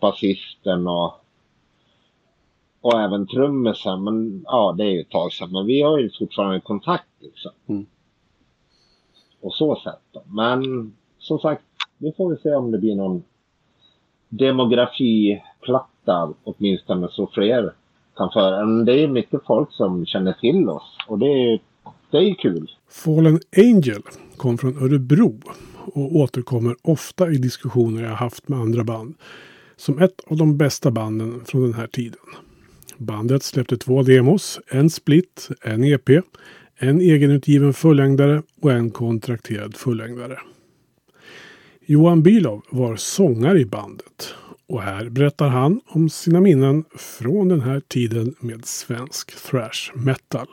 [0.00, 1.14] basisten och,
[2.80, 4.04] och även trummisen.
[4.04, 5.52] Men ja, det är ju ett tag sedan.
[5.52, 7.52] Men vi har ju fortfarande kontakt liksom.
[7.66, 7.86] Mm.
[9.40, 10.22] Och så sätt då.
[10.26, 11.62] Men som sagt,
[11.98, 13.22] nu får vi se om det blir någon
[14.28, 17.72] demografiplatta åtminstone så fler
[18.16, 18.66] kan föra.
[18.66, 21.60] Men det är mycket folk som känner till oss och det är,
[22.10, 22.70] det är kul.
[22.90, 24.02] Fallen Angel
[24.36, 25.40] kom från Örebro
[25.94, 29.14] och återkommer ofta i diskussioner jag haft med andra band
[29.76, 32.20] som ett av de bästa banden från den här tiden.
[32.96, 36.08] Bandet släppte två demos, en split, en EP,
[36.78, 40.38] en egenutgiven fullängdare och en kontrakterad fullängdare.
[41.88, 44.34] Johan Bülow var sångare i bandet
[44.68, 50.46] och här berättar han om sina minnen från den här tiden med svensk thrash metal.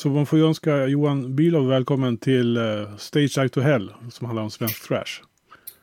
[0.00, 4.26] Så man får ju önska Johan Bülow välkommen till uh, Stage Out to Hell som
[4.26, 5.22] handlar om svensk thrash.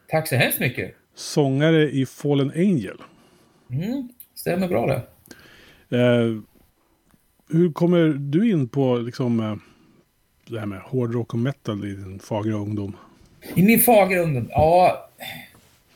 [0.07, 0.95] Tack så hemskt mycket.
[1.15, 2.97] Sångare i Fallen Angel.
[3.71, 5.97] Mm, stämmer bra det.
[5.97, 6.41] Uh,
[7.49, 9.55] hur kommer du in på liksom, uh,
[10.47, 12.95] det här med hårdrock och metal i din fagra ungdom?
[13.55, 14.47] I min fagra ungdom?
[14.49, 15.09] Ja,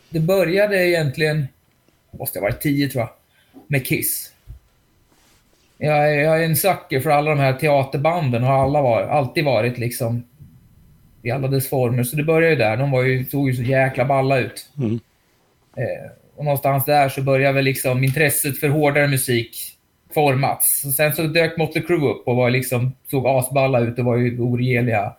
[0.09, 1.47] det började egentligen,
[2.11, 3.09] måste ha varit tio tror jag,
[3.67, 4.33] med Kiss
[5.81, 9.77] jag, jag är en sucker för alla de här teaterbanden har alla var, alltid varit
[9.77, 10.23] liksom
[11.21, 12.03] i alla dess former.
[12.03, 12.77] Så det började ju där.
[12.77, 14.69] De var ju, såg ju så jäkla balla ut.
[14.77, 14.99] Mm.
[15.77, 19.57] Eh, och någonstans där så började väl liksom intresset för hårdare musik
[20.13, 20.85] formats.
[20.85, 24.17] Och sen så dök Motley Crue upp och var liksom, såg asballa ut och var
[24.17, 25.13] ju oregeliga.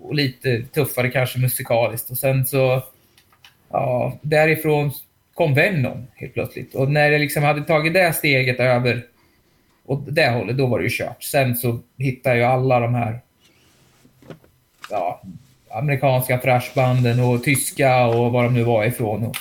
[0.00, 2.10] Och lite tuffare kanske musikaliskt.
[2.10, 2.82] Och sen så,
[3.70, 4.90] ja, därifrån
[5.34, 6.74] kom Venom helt plötsligt.
[6.74, 9.02] Och när jag liksom hade tagit det steget över
[9.92, 11.22] åt det hållet, då var det ju kört.
[11.22, 13.20] Sen så hittade jag alla de här
[14.90, 15.22] ja,
[15.70, 19.24] amerikanska thrashbanden och tyska och vad de nu var ifrån.
[19.26, 19.36] Och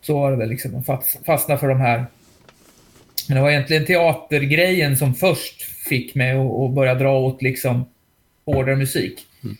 [0.00, 0.84] så var det väl liksom,
[1.26, 2.06] fastna för de här.
[3.28, 7.84] Men det var egentligen teatergrejen som först fick mig att börja dra åt liksom
[8.44, 9.26] hårdare musik.
[9.44, 9.56] Mm.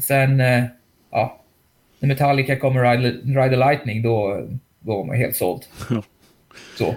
[0.00, 0.64] Sen, eh,
[1.10, 1.40] ja,
[1.98, 4.46] när Metallica kom med Ride, Ride the Lightning, då,
[4.80, 5.62] då var man helt såld.
[6.78, 6.94] Så.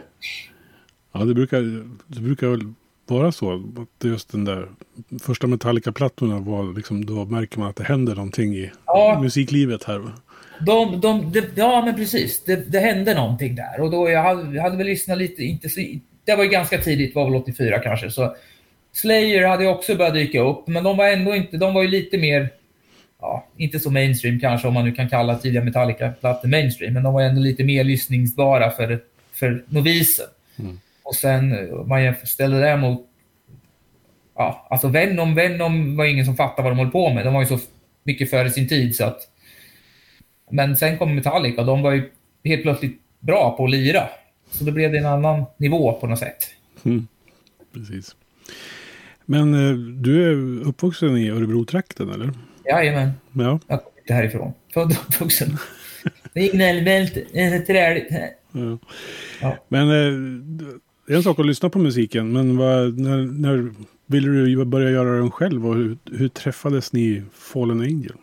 [1.12, 1.62] Ja, det brukar,
[2.08, 2.74] det brukar väl
[3.08, 3.54] vara så.
[3.54, 4.68] Att just den där
[5.22, 9.20] första Metallica-plattorna var liksom, då märker man att det händer någonting i ja.
[9.22, 10.02] musiklivet här.
[10.60, 12.44] De, de, de, ja, men precis.
[12.46, 13.82] Det, det, hände någonting där.
[13.82, 15.82] Och då jag hade, jag hade väl lyssnat lite, inte så,
[16.26, 18.12] det var ju ganska tidigt, var väl 84 kanske.
[18.12, 18.36] Så
[18.94, 22.18] Slayer hade också börjat dyka upp, men de var ändå inte, de var ju lite
[22.18, 22.50] mer,
[23.22, 27.14] ja, inte så mainstream kanske om man nu kan kalla tidiga Metallica-plattor mainstream, men de
[27.14, 29.00] var ändå lite mer lyssningsbara för,
[29.34, 30.26] för novisen.
[30.60, 30.80] Mm.
[31.08, 33.08] Och sen man ställde det mot...
[34.36, 37.26] Ja, alltså Venom, Venom var ingen som fattade vad de höll på med.
[37.26, 37.60] De var ju så
[38.04, 39.20] mycket före sin tid så att...
[40.52, 42.12] Men sen kom Metallica och de var ju
[42.44, 44.04] helt plötsligt bra på att lira.
[44.52, 46.48] Så då blev det en annan nivå på något sätt.
[46.84, 47.08] Mm.
[47.74, 48.16] Precis.
[49.26, 52.32] Men eh, du är uppvuxen i Örebro-trakten eller?
[52.66, 53.12] Jajamän.
[53.34, 53.60] Ja.
[53.68, 54.54] Jag kommer inte härifrån.
[54.74, 55.58] Född och uppvuxen.
[56.34, 57.24] Det är gnällbälte.
[57.34, 58.08] Är träligt.
[58.52, 58.78] ja.
[59.42, 59.58] Ja.
[59.68, 60.76] Men eh,
[61.08, 62.32] det är en sak att lyssna på musiken.
[62.32, 63.72] Men vad, när, när
[64.06, 65.68] ville du börja göra den själv?
[65.68, 68.14] Och hur, hur träffades ni Fallen Angel?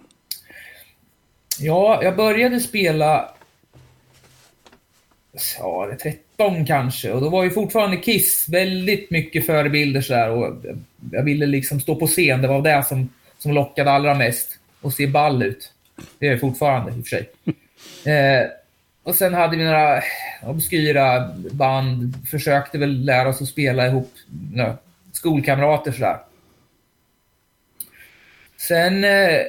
[1.58, 3.30] Ja, jag började spela...
[5.58, 7.12] Ja, det är 13 kanske.
[7.12, 10.30] Och då var ju fortfarande Kiss väldigt mycket förebilder sådär.
[10.30, 10.64] Och
[11.12, 12.42] jag ville liksom stå på scen.
[12.42, 14.58] Det var det som, som lockade allra mest.
[14.80, 15.72] Och se ball ut.
[16.18, 17.30] Det är jag fortfarande i och för sig.
[18.06, 18.46] Eh,
[19.04, 20.02] och sen hade vi några
[20.42, 22.14] obskyra band.
[22.30, 24.12] Försökte väl lära oss att spela ihop.
[24.54, 24.76] Ja,
[25.12, 26.18] skolkamrater sådär.
[28.56, 29.04] Sen...
[29.04, 29.40] Eh,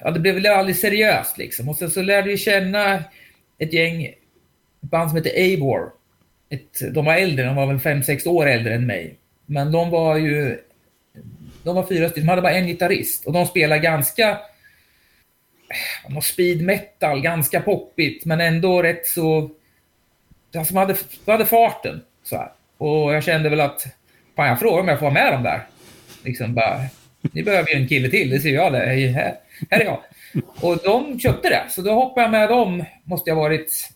[0.00, 1.68] ja, det blev väl aldrig seriöst liksom.
[1.68, 3.04] Och sen så lärde vi känna
[3.58, 4.16] ett gäng, ett
[4.80, 5.92] band som heter Abor.
[6.48, 9.16] Ett, de var äldre, de var väl 5-6 år äldre än mig.
[9.46, 10.58] Men de var ju...
[11.62, 13.26] De var fyra stycken, de hade bara en gitarrist.
[13.26, 14.38] Och de spelade ganska...
[16.08, 19.50] Någon speed metal, ganska poppigt, men ändå rätt så...
[20.56, 22.02] Alltså de hade, de hade farten.
[22.22, 22.50] Så här.
[22.78, 23.86] Och jag kände väl att...
[24.36, 25.66] Fan, jag frågade om jag får vara med dem där.
[26.24, 26.80] Liksom bara...
[27.20, 28.78] Ni behöver ju en kille till, det ser jag det.
[28.78, 29.34] Här,
[29.70, 30.00] här är jag.
[30.60, 32.84] Och de köpte det, så då hoppade jag med dem.
[33.04, 33.90] Måste jag varit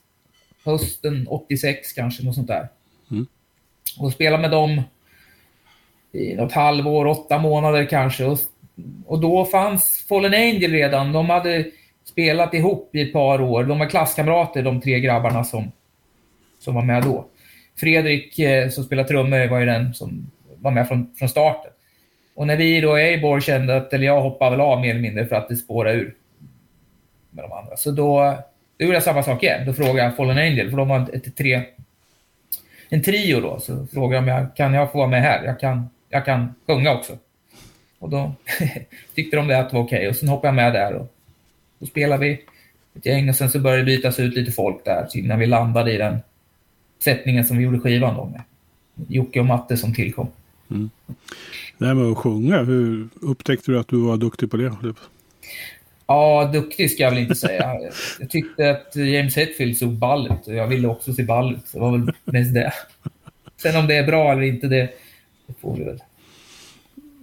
[0.64, 2.68] hösten 86 kanske, något sånt där.
[3.10, 3.26] Mm.
[3.98, 4.82] Och spelade med dem
[6.12, 8.24] i något halvår, åtta månader kanske.
[8.24, 8.38] Och,
[9.06, 11.12] och då fanns Fallen Angel redan.
[11.12, 11.64] De hade
[12.04, 13.64] spelat ihop i ett par år.
[13.64, 15.72] De var klasskamrater, de tre grabbarna som,
[16.58, 17.26] som var med då.
[17.80, 21.70] Fredrik, eh, som spelar trummor, var ju den som var med från, från starten.
[22.34, 25.00] Och när vi då i Eibor kände att, eller jag hoppade väl av mer eller
[25.00, 26.14] mindre för att det spårade ur
[27.30, 27.76] med de andra.
[27.76, 28.36] Så då,
[28.78, 29.66] då gjorde jag samma sak igen.
[29.66, 31.62] Då frågade jag Fallen Angel, för de var ett, ett tre,
[32.88, 33.60] en trio då.
[33.60, 35.44] Så frågade jag om jag kan jag få vara med här.
[35.44, 37.12] Jag kan, jag kan sjunga också.
[38.00, 38.32] Och då
[39.14, 39.98] tyckte de det att det var okej.
[39.98, 40.08] Okay.
[40.08, 40.94] Och sen hoppade jag med där.
[40.94, 41.12] Och
[41.78, 42.44] då spelade vi
[42.94, 45.92] ett gäng och sen så började det bytas ut lite folk där innan vi landade
[45.92, 46.18] i den
[47.04, 48.42] sättningen som vi gjorde skivan då med.
[49.08, 50.28] Jocke och Matte som tillkom.
[50.70, 50.90] Mm.
[51.78, 54.72] Det här med att sjunga, hur upptäckte du att du var duktig på det?
[56.06, 57.76] Ja, duktig ska jag väl inte säga.
[58.20, 61.72] Jag tyckte att James Hetfield såg ball ut och jag ville också se ball ut.
[61.72, 62.72] Det var väl mest det.
[63.62, 64.88] Sen om det är bra eller inte, det,
[65.46, 65.98] det får vi väl.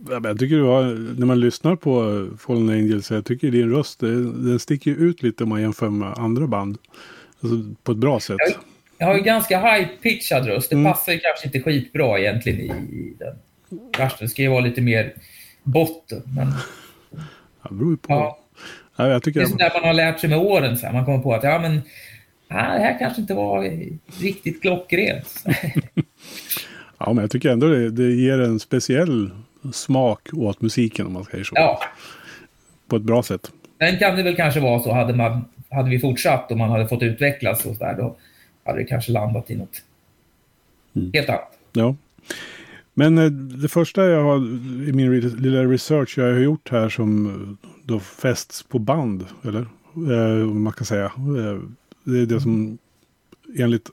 [0.10, 0.83] Ja, jag tycker du har,
[1.19, 5.49] när man lyssnar på Fallen Angels, jag tycker din röst, den sticker ut lite om
[5.49, 6.77] man jämför med andra band.
[7.41, 8.38] Alltså, på ett bra sätt.
[8.39, 8.53] Jag,
[8.97, 10.69] jag har ju ganska high-pitchad röst.
[10.69, 10.91] Det mm.
[10.91, 13.36] passar ju kanske inte skitbra egentligen i, den.
[13.91, 15.13] Kanske ska ju vara lite mer
[15.63, 16.47] botten, men...
[17.63, 18.13] Det beror ju på.
[18.13, 18.39] Ja.
[18.95, 20.77] Ja, jag tycker det är sånt där man har lärt sig med åren.
[20.77, 20.93] Så här.
[20.93, 21.81] Man kommer på att ja, men,
[22.47, 23.73] ja, det här kanske inte var
[24.21, 25.43] riktigt klockrent.
[26.97, 29.31] ja, men jag tycker ändå det, det ger en speciell
[29.74, 31.54] smak åt musiken om man säger så.
[31.56, 31.80] Ja.
[32.88, 33.52] På ett bra sätt.
[33.80, 36.88] Sen kan det väl kanske vara så, hade, man, hade vi fortsatt och man hade
[36.88, 38.15] fått utvecklas och så där, då
[38.63, 39.84] hade det kanske landat i något
[40.96, 41.12] mm.
[41.13, 41.58] helt annat.
[41.74, 41.96] Ja.
[42.93, 44.38] Men eh, det första jag har
[44.89, 49.65] i min lilla research jag har gjort här som då fästs på band, eller
[49.96, 51.06] eh, man kan säga.
[51.06, 51.60] Eh,
[52.04, 52.78] det är det som
[53.60, 53.89] enligt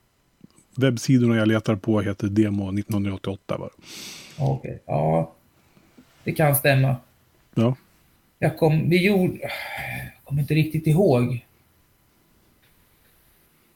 [0.77, 3.59] webbsidorna jag letar på heter Demo 1988.
[3.59, 3.71] Okej,
[4.39, 4.79] okay.
[4.87, 5.35] ja.
[6.25, 6.97] Det kan stämma.
[7.55, 7.77] Ja.
[8.39, 9.51] Jag kom, vi gjorde, jag
[10.25, 11.45] kommer inte riktigt ihåg.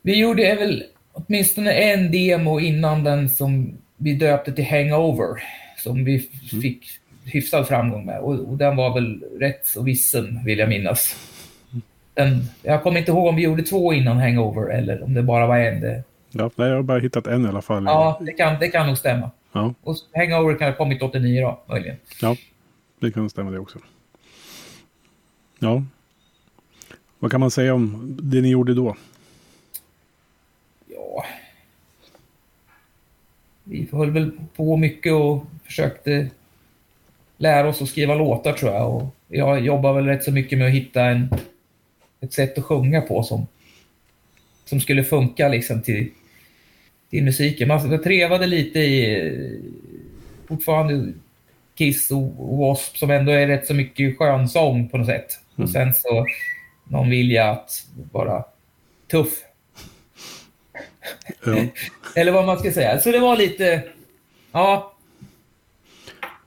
[0.02, 5.42] Vi gjorde väl åtminstone en demo innan den som vi döpte till Hangover.
[5.76, 6.62] Som vi mm.
[6.62, 6.86] fick
[7.24, 8.20] hyfsad framgång med.
[8.20, 11.16] Och, och, den var väl rätt så vissen, vill jag minnas.
[12.14, 15.46] Den, jag kommer inte ihåg om vi gjorde två innan Hangover eller om det bara
[15.46, 15.80] var en.
[15.80, 16.02] Det...
[16.30, 17.84] Ja, jag har bara hittat en i alla fall.
[17.84, 19.30] Ja, det kan, det kan nog stämma.
[19.52, 19.74] Ja.
[19.82, 21.96] Och Hangover kan ha kommit 89 då, möjligen.
[22.20, 22.36] Ja,
[23.00, 23.78] det kan stämma det också.
[25.58, 25.82] Ja.
[27.18, 28.96] Vad kan man säga om det ni gjorde då?
[30.86, 31.24] Ja.
[33.64, 36.30] Vi höll väl på mycket och försökte
[37.36, 38.94] lära oss att skriva låtar tror jag.
[38.94, 41.28] Och jag jobbar väl rätt så mycket med att hitta en,
[42.20, 43.46] ett sätt att sjunga på som,
[44.64, 46.10] som skulle funka liksom till,
[47.10, 47.68] till musiken.
[47.68, 49.32] Man jag trevade lite i
[50.48, 51.12] fortfarande
[51.74, 52.98] Kiss och W.A.S.P.
[52.98, 55.38] som ändå är rätt så mycket skönsång på något sätt.
[55.56, 55.64] Mm.
[55.64, 56.26] Och sen så
[56.88, 58.44] någon vilja att vara
[59.10, 59.44] tuff.
[61.44, 61.56] Ja.
[62.16, 63.00] Eller vad man ska säga.
[63.00, 63.82] Så det var lite...
[64.52, 64.94] Ja.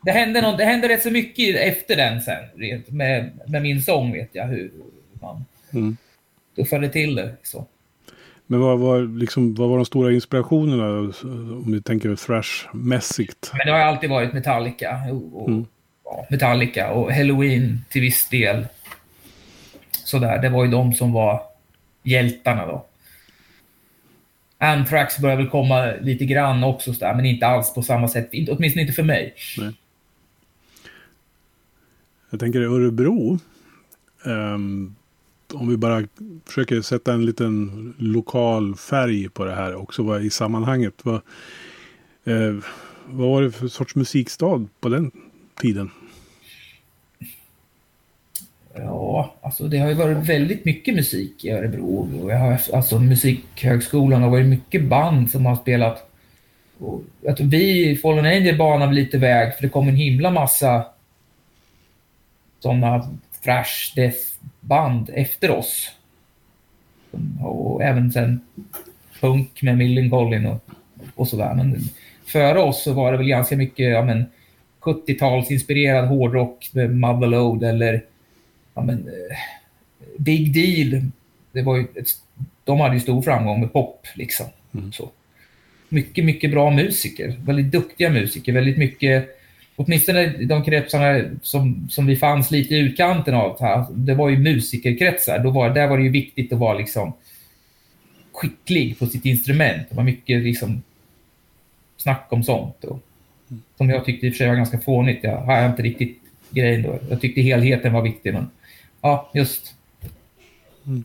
[0.01, 2.43] Det hände, något, det hände rätt så mycket efter den sen.
[2.87, 4.71] Med, med min sång vet jag hur
[5.21, 5.97] man Mm.
[6.55, 7.35] tuffade till det.
[7.43, 7.65] Så.
[8.51, 10.85] Men vad var, liksom, vad var de stora inspirationerna
[11.55, 13.51] om vi tänker thrash-mässigt?
[13.53, 14.97] Men det har alltid varit Metallica.
[15.11, 15.65] Och, och, Mm.
[16.05, 18.65] ja, Metallica och Halloween till viss del.
[19.91, 21.41] Sådär, det var ju de som var
[22.03, 22.85] hjältarna då.
[24.57, 28.33] Anthrax börjar väl komma lite grann också, sådär, men inte alls på samma sätt.
[28.33, 29.33] Inte- Åtminstone inte för mig.
[32.29, 33.39] Jag tänker Örebro.
[34.25, 34.95] ehm,
[35.53, 36.03] om vi bara
[36.45, 40.93] försöker sätta en liten lokal färg på det här också vad, i sammanhanget.
[41.03, 41.21] Vad,
[42.23, 42.55] eh,
[43.05, 45.11] vad var det för sorts musikstad på den
[45.61, 45.89] tiden?
[48.73, 52.09] Ja, alltså det har ju varit väldigt mycket musik i Örebro.
[52.29, 56.09] Jag har, alltså musikhögskolan har varit mycket band som har spelat.
[56.77, 60.31] Och jag tror vi i Fallen Angel banade lite väg för det kom en himla
[60.31, 60.85] massa
[62.59, 63.09] sådana
[63.43, 64.30] thrash death
[64.61, 65.91] band efter oss.
[67.41, 68.41] Och även sen
[69.19, 70.69] punk med Millencolin och,
[71.15, 71.53] och sådär.
[71.53, 71.77] Men
[72.25, 74.25] före oss så var det väl ganska mycket ja, men,
[74.81, 78.03] 70-talsinspirerad hårdrock med Motherload eller
[78.73, 79.37] ja, men, eh,
[80.17, 81.05] Big Deal.
[81.51, 82.07] Det var ett,
[82.63, 84.07] de hade ju stor framgång med pop.
[84.15, 84.45] liksom.
[84.73, 84.91] Mm.
[84.91, 85.09] Så.
[85.89, 87.35] Mycket, mycket bra musiker.
[87.45, 88.53] Väldigt duktiga musiker.
[88.53, 89.40] Väldigt mycket,
[89.75, 93.61] åtminstone de kretsarna som, som vi fanns lite i utkanten av.
[93.61, 95.39] Här, det var ju musikerkretsar.
[95.39, 97.13] Då var, där var det ju viktigt att vara liksom
[98.33, 99.81] skicklig på sitt instrument.
[99.89, 100.81] Det var mycket liksom
[101.97, 102.83] snack om sånt.
[102.83, 102.99] Och,
[103.77, 105.23] som jag tyckte i och för sig var ganska fånigt.
[105.23, 106.19] Jag har inte riktigt
[106.49, 106.99] grejen då.
[107.09, 108.33] Jag tyckte helheten var viktig.
[108.33, 108.49] Men
[109.01, 109.73] ja, just.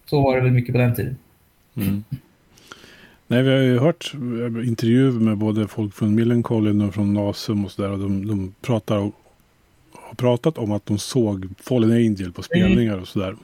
[0.07, 1.17] Så var det väl mycket på den tiden.
[3.29, 4.13] Nej, vi har ju hört
[4.67, 7.91] intervjuer med både folk från Millencolin och från Nasum och sådär.
[7.91, 9.13] Och de, de pratar och,
[9.93, 13.37] har pratat om att de såg Fallen Angel på spelningar och sådär.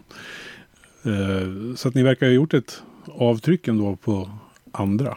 [1.04, 4.30] Eh, så att ni verkar ha gjort ett avtryck ändå på
[4.72, 5.16] andra.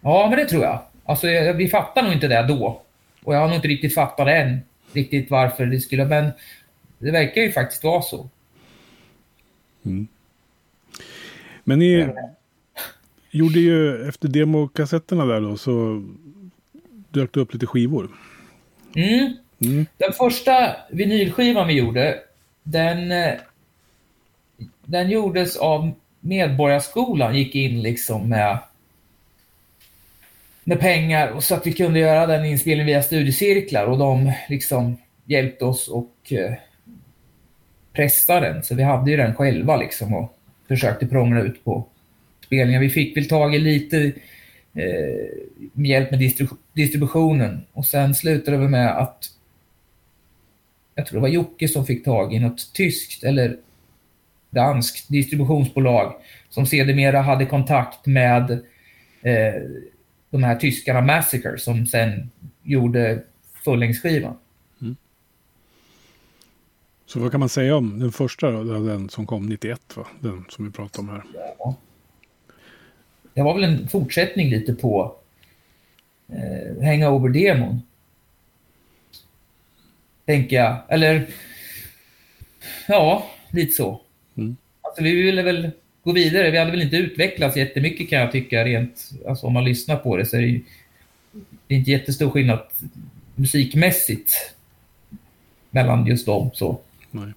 [0.00, 0.80] Ja, men det tror jag.
[1.04, 2.82] Alltså, jag- vi fattar nog inte det då.
[3.24, 4.58] Och jag har nog inte riktigt fattat än.
[4.92, 6.04] Riktigt varför det skulle...
[6.04, 6.30] Men
[6.98, 8.28] det verkar ju faktiskt vara så.
[11.64, 12.08] Men ni
[13.30, 16.04] gjorde ju efter demokassetterna där då så
[17.10, 18.08] dök det upp lite skivor.
[18.96, 19.32] Mm.
[19.60, 19.86] Mm.
[19.96, 22.18] Den första vinylskivan vi gjorde,
[22.62, 23.12] den,
[24.84, 28.58] den gjordes av Medborgarskolan, gick in liksom med,
[30.64, 34.96] med pengar och så att vi kunde göra den inspelningen via studiecirklar och de liksom
[35.24, 36.54] hjälpte oss och eh,
[37.92, 38.62] pressa den.
[38.62, 41.86] Så vi hade ju den själva liksom och försökte prångla ut på
[42.48, 42.80] spelningar.
[42.80, 44.12] Vi fick väl tag i lite
[44.74, 45.26] eh,
[45.72, 49.24] hjälp med distribu- distributionen och sen slutade vi med att
[50.94, 53.56] jag tror det var Jocke som fick tag i något tyskt eller
[54.50, 56.14] danskt distributionsbolag
[56.50, 58.50] som sedermera hade kontakt med
[59.22, 59.62] eh,
[60.30, 62.30] de här tyskarna Massacre som sen
[62.62, 63.22] gjorde
[63.64, 64.36] fullängdsskivan.
[67.06, 68.62] Så vad kan man säga om den första då?
[68.64, 70.06] Den som kom 91 va?
[70.20, 71.22] Den som vi pratade om här.
[71.58, 71.76] Ja.
[73.38, 75.16] Det var väl en fortsättning lite på
[76.28, 77.82] eh, Hangover-demon.
[80.26, 80.76] Tänker jag.
[80.88, 81.26] Eller
[82.88, 84.00] ja, lite så.
[84.36, 84.56] Mm.
[84.82, 85.70] Alltså, vi ville väl
[86.02, 86.50] gå vidare.
[86.50, 90.16] Vi hade väl inte utvecklats jättemycket kan jag tycka rent, alltså om man lyssnar på
[90.16, 90.60] det så är det ju
[91.66, 92.60] det är inte jättestor skillnad
[93.34, 94.54] musikmässigt
[95.70, 96.50] mellan just dem.
[96.54, 96.80] Så.
[97.10, 97.32] Nej.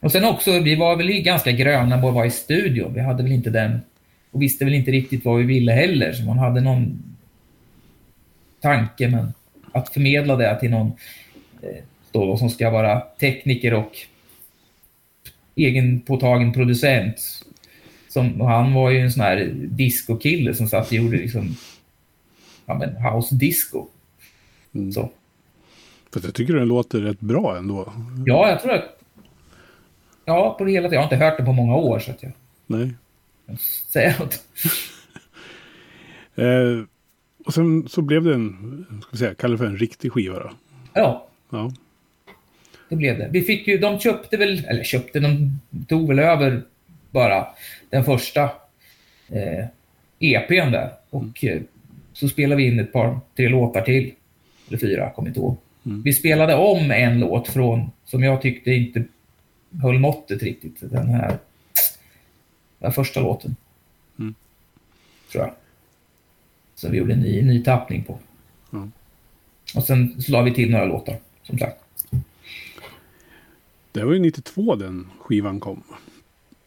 [0.00, 2.94] Och sen också, vi var väl ganska gröna på att vara i studion.
[2.94, 3.80] Vi hade väl inte den
[4.38, 6.12] och visste väl inte riktigt vad vi ville heller.
[6.12, 7.02] Så man hade någon
[8.60, 9.32] tanke, men
[9.72, 10.92] att förmedla det till någon
[11.62, 13.92] eh, då, som ska vara tekniker och
[15.56, 17.44] egenpåtagen producent.
[18.08, 21.56] Som, han var ju en sån här disco-kille som satt och gjorde liksom
[22.66, 23.86] ja, men house disco.
[24.74, 24.92] Mm.
[24.92, 25.10] Så.
[26.12, 27.92] För att jag tycker den låter rätt bra ändå.
[28.26, 29.00] Ja, jag tror att...
[30.24, 30.92] Ja, på det hela taget.
[30.92, 32.32] Jag har inte hört den på många år så att jag
[32.66, 32.94] Nej.
[33.88, 34.42] Säga något.
[36.34, 36.84] Eh,
[37.46, 40.38] och sen så blev det en, ska vi säga, kalla det för en riktig skiva
[40.38, 40.50] då.
[40.94, 41.72] Ja, Ja.
[42.88, 43.28] det blev det.
[43.32, 46.62] Vi fick ju, de köpte väl, eller köpte, de tog väl över
[47.10, 47.46] bara
[47.90, 48.42] den första
[49.28, 49.64] eh,
[50.18, 50.90] EPn där.
[51.10, 51.60] Och eh,
[52.12, 54.12] så spelade vi in ett par, tre låtar till.
[54.68, 55.56] Eller fyra, kommer inte ihåg.
[55.86, 56.02] Mm.
[56.02, 59.04] Vi spelade om en låt från, som jag tyckte inte
[59.82, 60.76] höll måttet riktigt.
[60.80, 61.38] Den här,
[62.78, 63.56] den första låten.
[65.32, 65.54] tror jag.
[66.74, 68.18] Så vi gjorde en ny, ny tappning på.
[68.70, 68.88] Ja.
[69.74, 71.84] Och sen så la vi till några låtar, som sagt.
[73.92, 75.82] Det var ju 92 den skivan kom.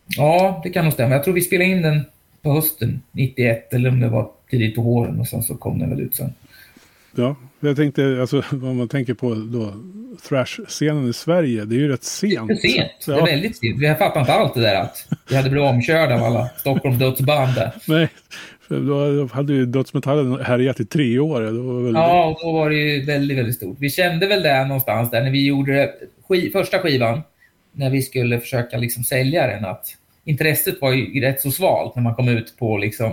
[0.07, 1.15] Ja, det kan nog stämma.
[1.15, 2.01] Jag tror vi spelade in den
[2.41, 5.89] på hösten 91 eller om det var tidigt på våren och sen så kom den
[5.89, 6.33] väl ut sen.
[7.15, 9.73] Ja, jag tänkte, alltså om man tänker på då
[10.29, 12.47] thrash-scenen i Sverige, det är ju rätt sent.
[12.47, 12.91] Det är sent.
[13.05, 13.25] Det är Ja.
[13.25, 13.79] väldigt sent.
[13.81, 17.53] Vi fattar inte allt det där att vi hade blivit omkörda av alla Stockholm dödsband.
[17.87, 18.09] Nej,
[18.67, 21.41] för då hade ju dödsmetallen härjat i tre år.
[21.41, 23.77] Det var väl Ja, och då var det ju väldigt, väldigt stort.
[23.79, 25.91] Vi kände väl det någonstans där när vi gjorde det,
[26.23, 27.21] sk första skivan,
[27.73, 29.85] när vi skulle försöka liksom sälja den, att
[30.25, 33.11] intresset var ju rätt så svalt när man kom ut på liksom,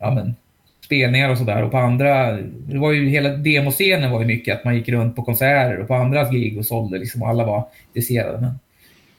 [0.00, 0.34] ja men,
[0.84, 1.62] spelningar och sådär.
[1.62, 5.16] Och på andra, det var ju hela demoscenen var ju mycket att man gick runt
[5.16, 8.40] på konserter och på andras gig och sålde liksom och alla var intresserade.
[8.40, 8.58] Men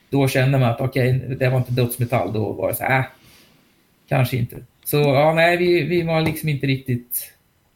[0.09, 2.33] då kände man att okej, det var inte dödsmetall.
[2.33, 3.05] Då var det så här, äh,
[4.09, 4.55] kanske inte.
[4.85, 7.33] Så ja, nej, vi, vi var liksom inte riktigt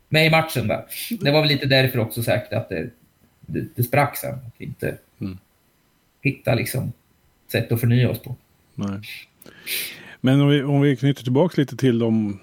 [0.10, 0.84] med i matchen där.
[1.22, 2.90] Det var väl lite därför också säkert att det,
[3.42, 4.34] det, det sprack sen.
[4.34, 5.38] Att vi inte Mm.
[6.22, 6.92] hittade liksom
[7.52, 8.36] sätt att förnya oss på.
[8.76, 9.00] Nej.
[10.22, 12.40] Men om vi, om vi knyter tillbaka lite till de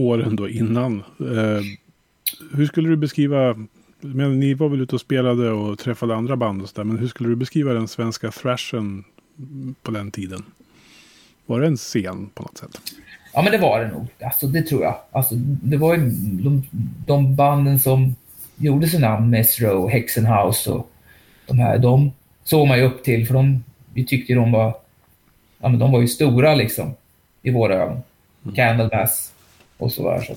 [0.00, 1.02] åren då innan.
[1.20, 1.62] Eh,
[2.52, 3.56] hur skulle du beskriva,
[4.00, 7.08] men ni var väl ute och spelade och träffade andra band och sådär, men hur
[7.08, 9.04] skulle du beskriva den svenska thrashen
[9.82, 10.42] på den tiden?
[11.46, 12.80] Var det en scen på något sätt?
[13.32, 14.06] Ja, men det var det nog.
[14.20, 14.96] Alltså, det tror jag.
[15.10, 16.10] Alltså, det var ju
[16.42, 16.62] de,
[17.06, 18.14] de banden som
[18.56, 20.90] gjorde sig namn, Mesro, Hexenhouse och
[21.46, 22.12] de här, de
[22.44, 24.74] såg man ju upp till för de, vi tyckte de var,
[25.58, 26.94] ja men de var ju stora liksom
[27.42, 28.02] i våra ögon.
[28.54, 29.32] Candlemass
[29.82, 30.20] och så där.
[30.20, 30.34] Så.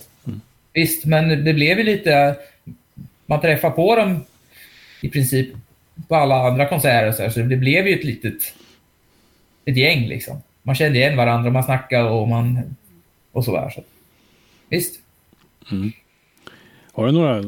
[0.73, 2.35] Visst, men det blev ju lite,
[3.25, 4.25] man träffade på dem
[5.01, 5.47] i princip
[6.07, 8.53] på alla andra konserter så, här, så det blev ju ett litet
[9.65, 10.41] ett gäng liksom.
[10.61, 12.75] Man kände igen varandra, man snackade och man
[13.31, 13.69] och så där.
[13.69, 13.83] Så.
[14.69, 14.99] Visst.
[16.93, 17.41] Har du några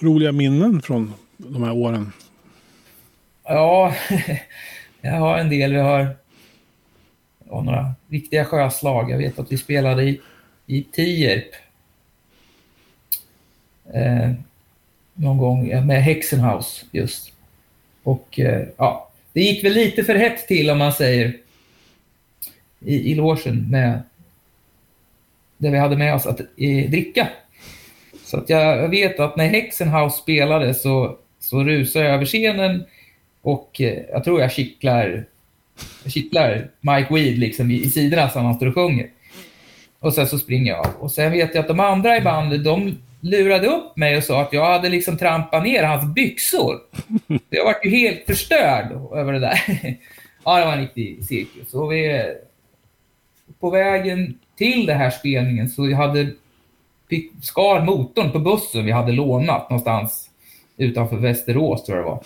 [0.00, 2.12] roliga minnen från de här åren?
[3.44, 3.94] Ja,
[5.00, 5.72] jag har en del.
[5.72, 6.16] Vi har
[7.48, 9.10] ja, några viktiga sjöslag.
[9.10, 10.20] Jag vet att vi spelade i,
[10.66, 11.54] i Tierp.
[13.94, 14.30] Eh,
[15.14, 17.32] någon gång med Hexenhouse just.
[18.02, 21.36] Och eh, ja, det gick väl lite för hett till om man säger
[22.80, 24.02] i, i logen med
[25.58, 27.28] det vi hade med oss att eh, dricka.
[28.24, 32.84] Så att jag, vet att när Hexenhouse spelade så, så rusade jag över scenen
[33.42, 35.24] och eh, jag tror jag kittlar,
[36.06, 39.10] kittlar Mike Weed liksom i, i sidorna som han står och sjunger.
[40.02, 40.92] Och sen så springer jag av.
[40.98, 44.42] Och sen vet jag att de andra i bandet, de lurade upp mig och sa
[44.42, 46.78] att jag hade liksom trampat ner hans byxor.
[47.50, 49.60] Jag var ju helt förstörd över det där.
[50.44, 51.74] Ja, det var en riktig cirkus.
[51.74, 52.22] Och vi,
[53.60, 56.30] på vägen till den här spelningen så hade
[57.08, 60.30] fick, skar motorn på bussen vi hade lånat någonstans
[60.76, 62.22] utanför Västerås tror jag det var.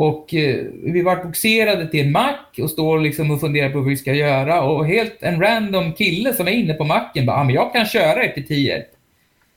[0.00, 3.88] Och eh, vi var boxerade till en mack och står liksom och funderar på vad
[3.88, 7.44] vi ska göra och helt en random kille som är inne på macken bara, ah,
[7.44, 8.86] men jag kan köra er till Tierp.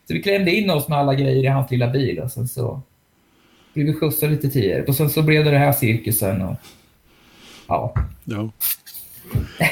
[0.08, 2.82] Så vi klämde in oss med alla grejer i hans lilla bil och sen så
[3.74, 6.56] blev vi skjutsade till Tierp och sen så blev det det här cirkusen och
[7.68, 8.52] ja, Ja.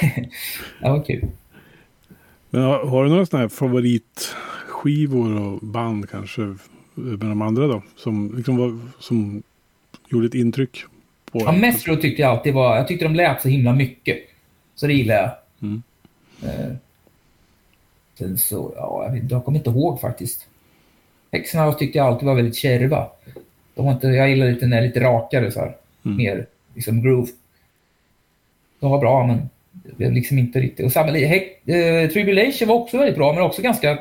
[0.82, 1.28] det var kul.
[2.50, 6.42] Men har, har du några sådana här favoritskivor och band kanske
[6.94, 7.84] med de andra då?
[7.96, 9.44] Som, liksom som
[10.12, 10.84] gjorde ett intryck
[11.32, 12.78] på Ja, Metro tyckte jag alltid var...
[12.78, 14.18] Jag tyckte de lät så himla mycket.
[14.76, 15.32] Så det gillar jag.
[15.62, 15.84] Mm.
[16.44, 16.76] Eh,
[18.18, 20.48] sen så, ja, jag, vet, jag kommer inte ihåg faktiskt.
[21.32, 23.08] Hexenhouse tyckte jag alltid var väldigt kärva.
[23.76, 25.76] De var inte, jag gillar lite när lite rakare så här.
[26.06, 26.18] Mm.
[26.18, 27.32] Mer liksom groove.
[28.80, 30.86] De var bra, men det blev liksom inte riktigt...
[30.86, 34.00] Och samma, eh, Tribulation var också väldigt bra, men också ganska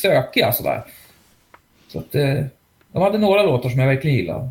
[0.00, 0.82] sökiga sådär.
[1.88, 2.44] Så att eh,
[2.92, 4.50] de hade några låtar som jag verkligen gillade.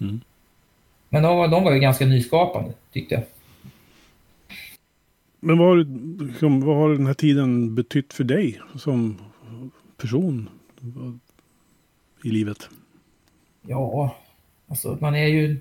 [0.00, 0.20] Mm.
[1.08, 3.24] Men de var, de var ju ganska nyskapande, tyckte jag.
[5.40, 5.76] Men vad har,
[6.24, 9.18] liksom, vad har den här tiden betytt för dig som
[9.96, 10.48] person
[12.24, 12.68] i livet?
[13.62, 14.16] Ja,
[14.68, 15.58] alltså man är ju...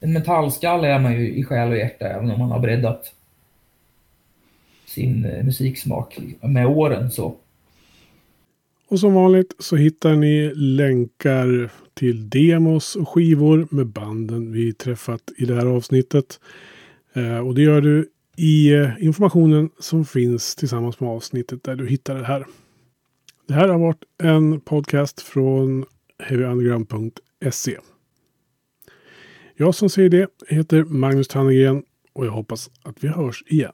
[0.00, 3.14] En metallskalle är man ju i själ och hjärta, även om man har breddat
[4.86, 7.10] sin eh, musiksmak med åren.
[7.10, 7.34] så.
[8.88, 11.70] Och som vanligt så hittar ni länkar
[12.00, 16.40] till demos och skivor med banden vi träffat i det här avsnittet.
[17.12, 21.86] Eh, och det gör du i eh, informationen som finns tillsammans med avsnittet där du
[21.86, 22.46] hittar det här.
[23.48, 25.84] Det här har varit en podcast från
[26.18, 27.78] heavyunderground.se.
[29.54, 31.82] Jag som säger det heter Magnus Tannegren
[32.12, 33.72] och jag hoppas att vi hörs igen.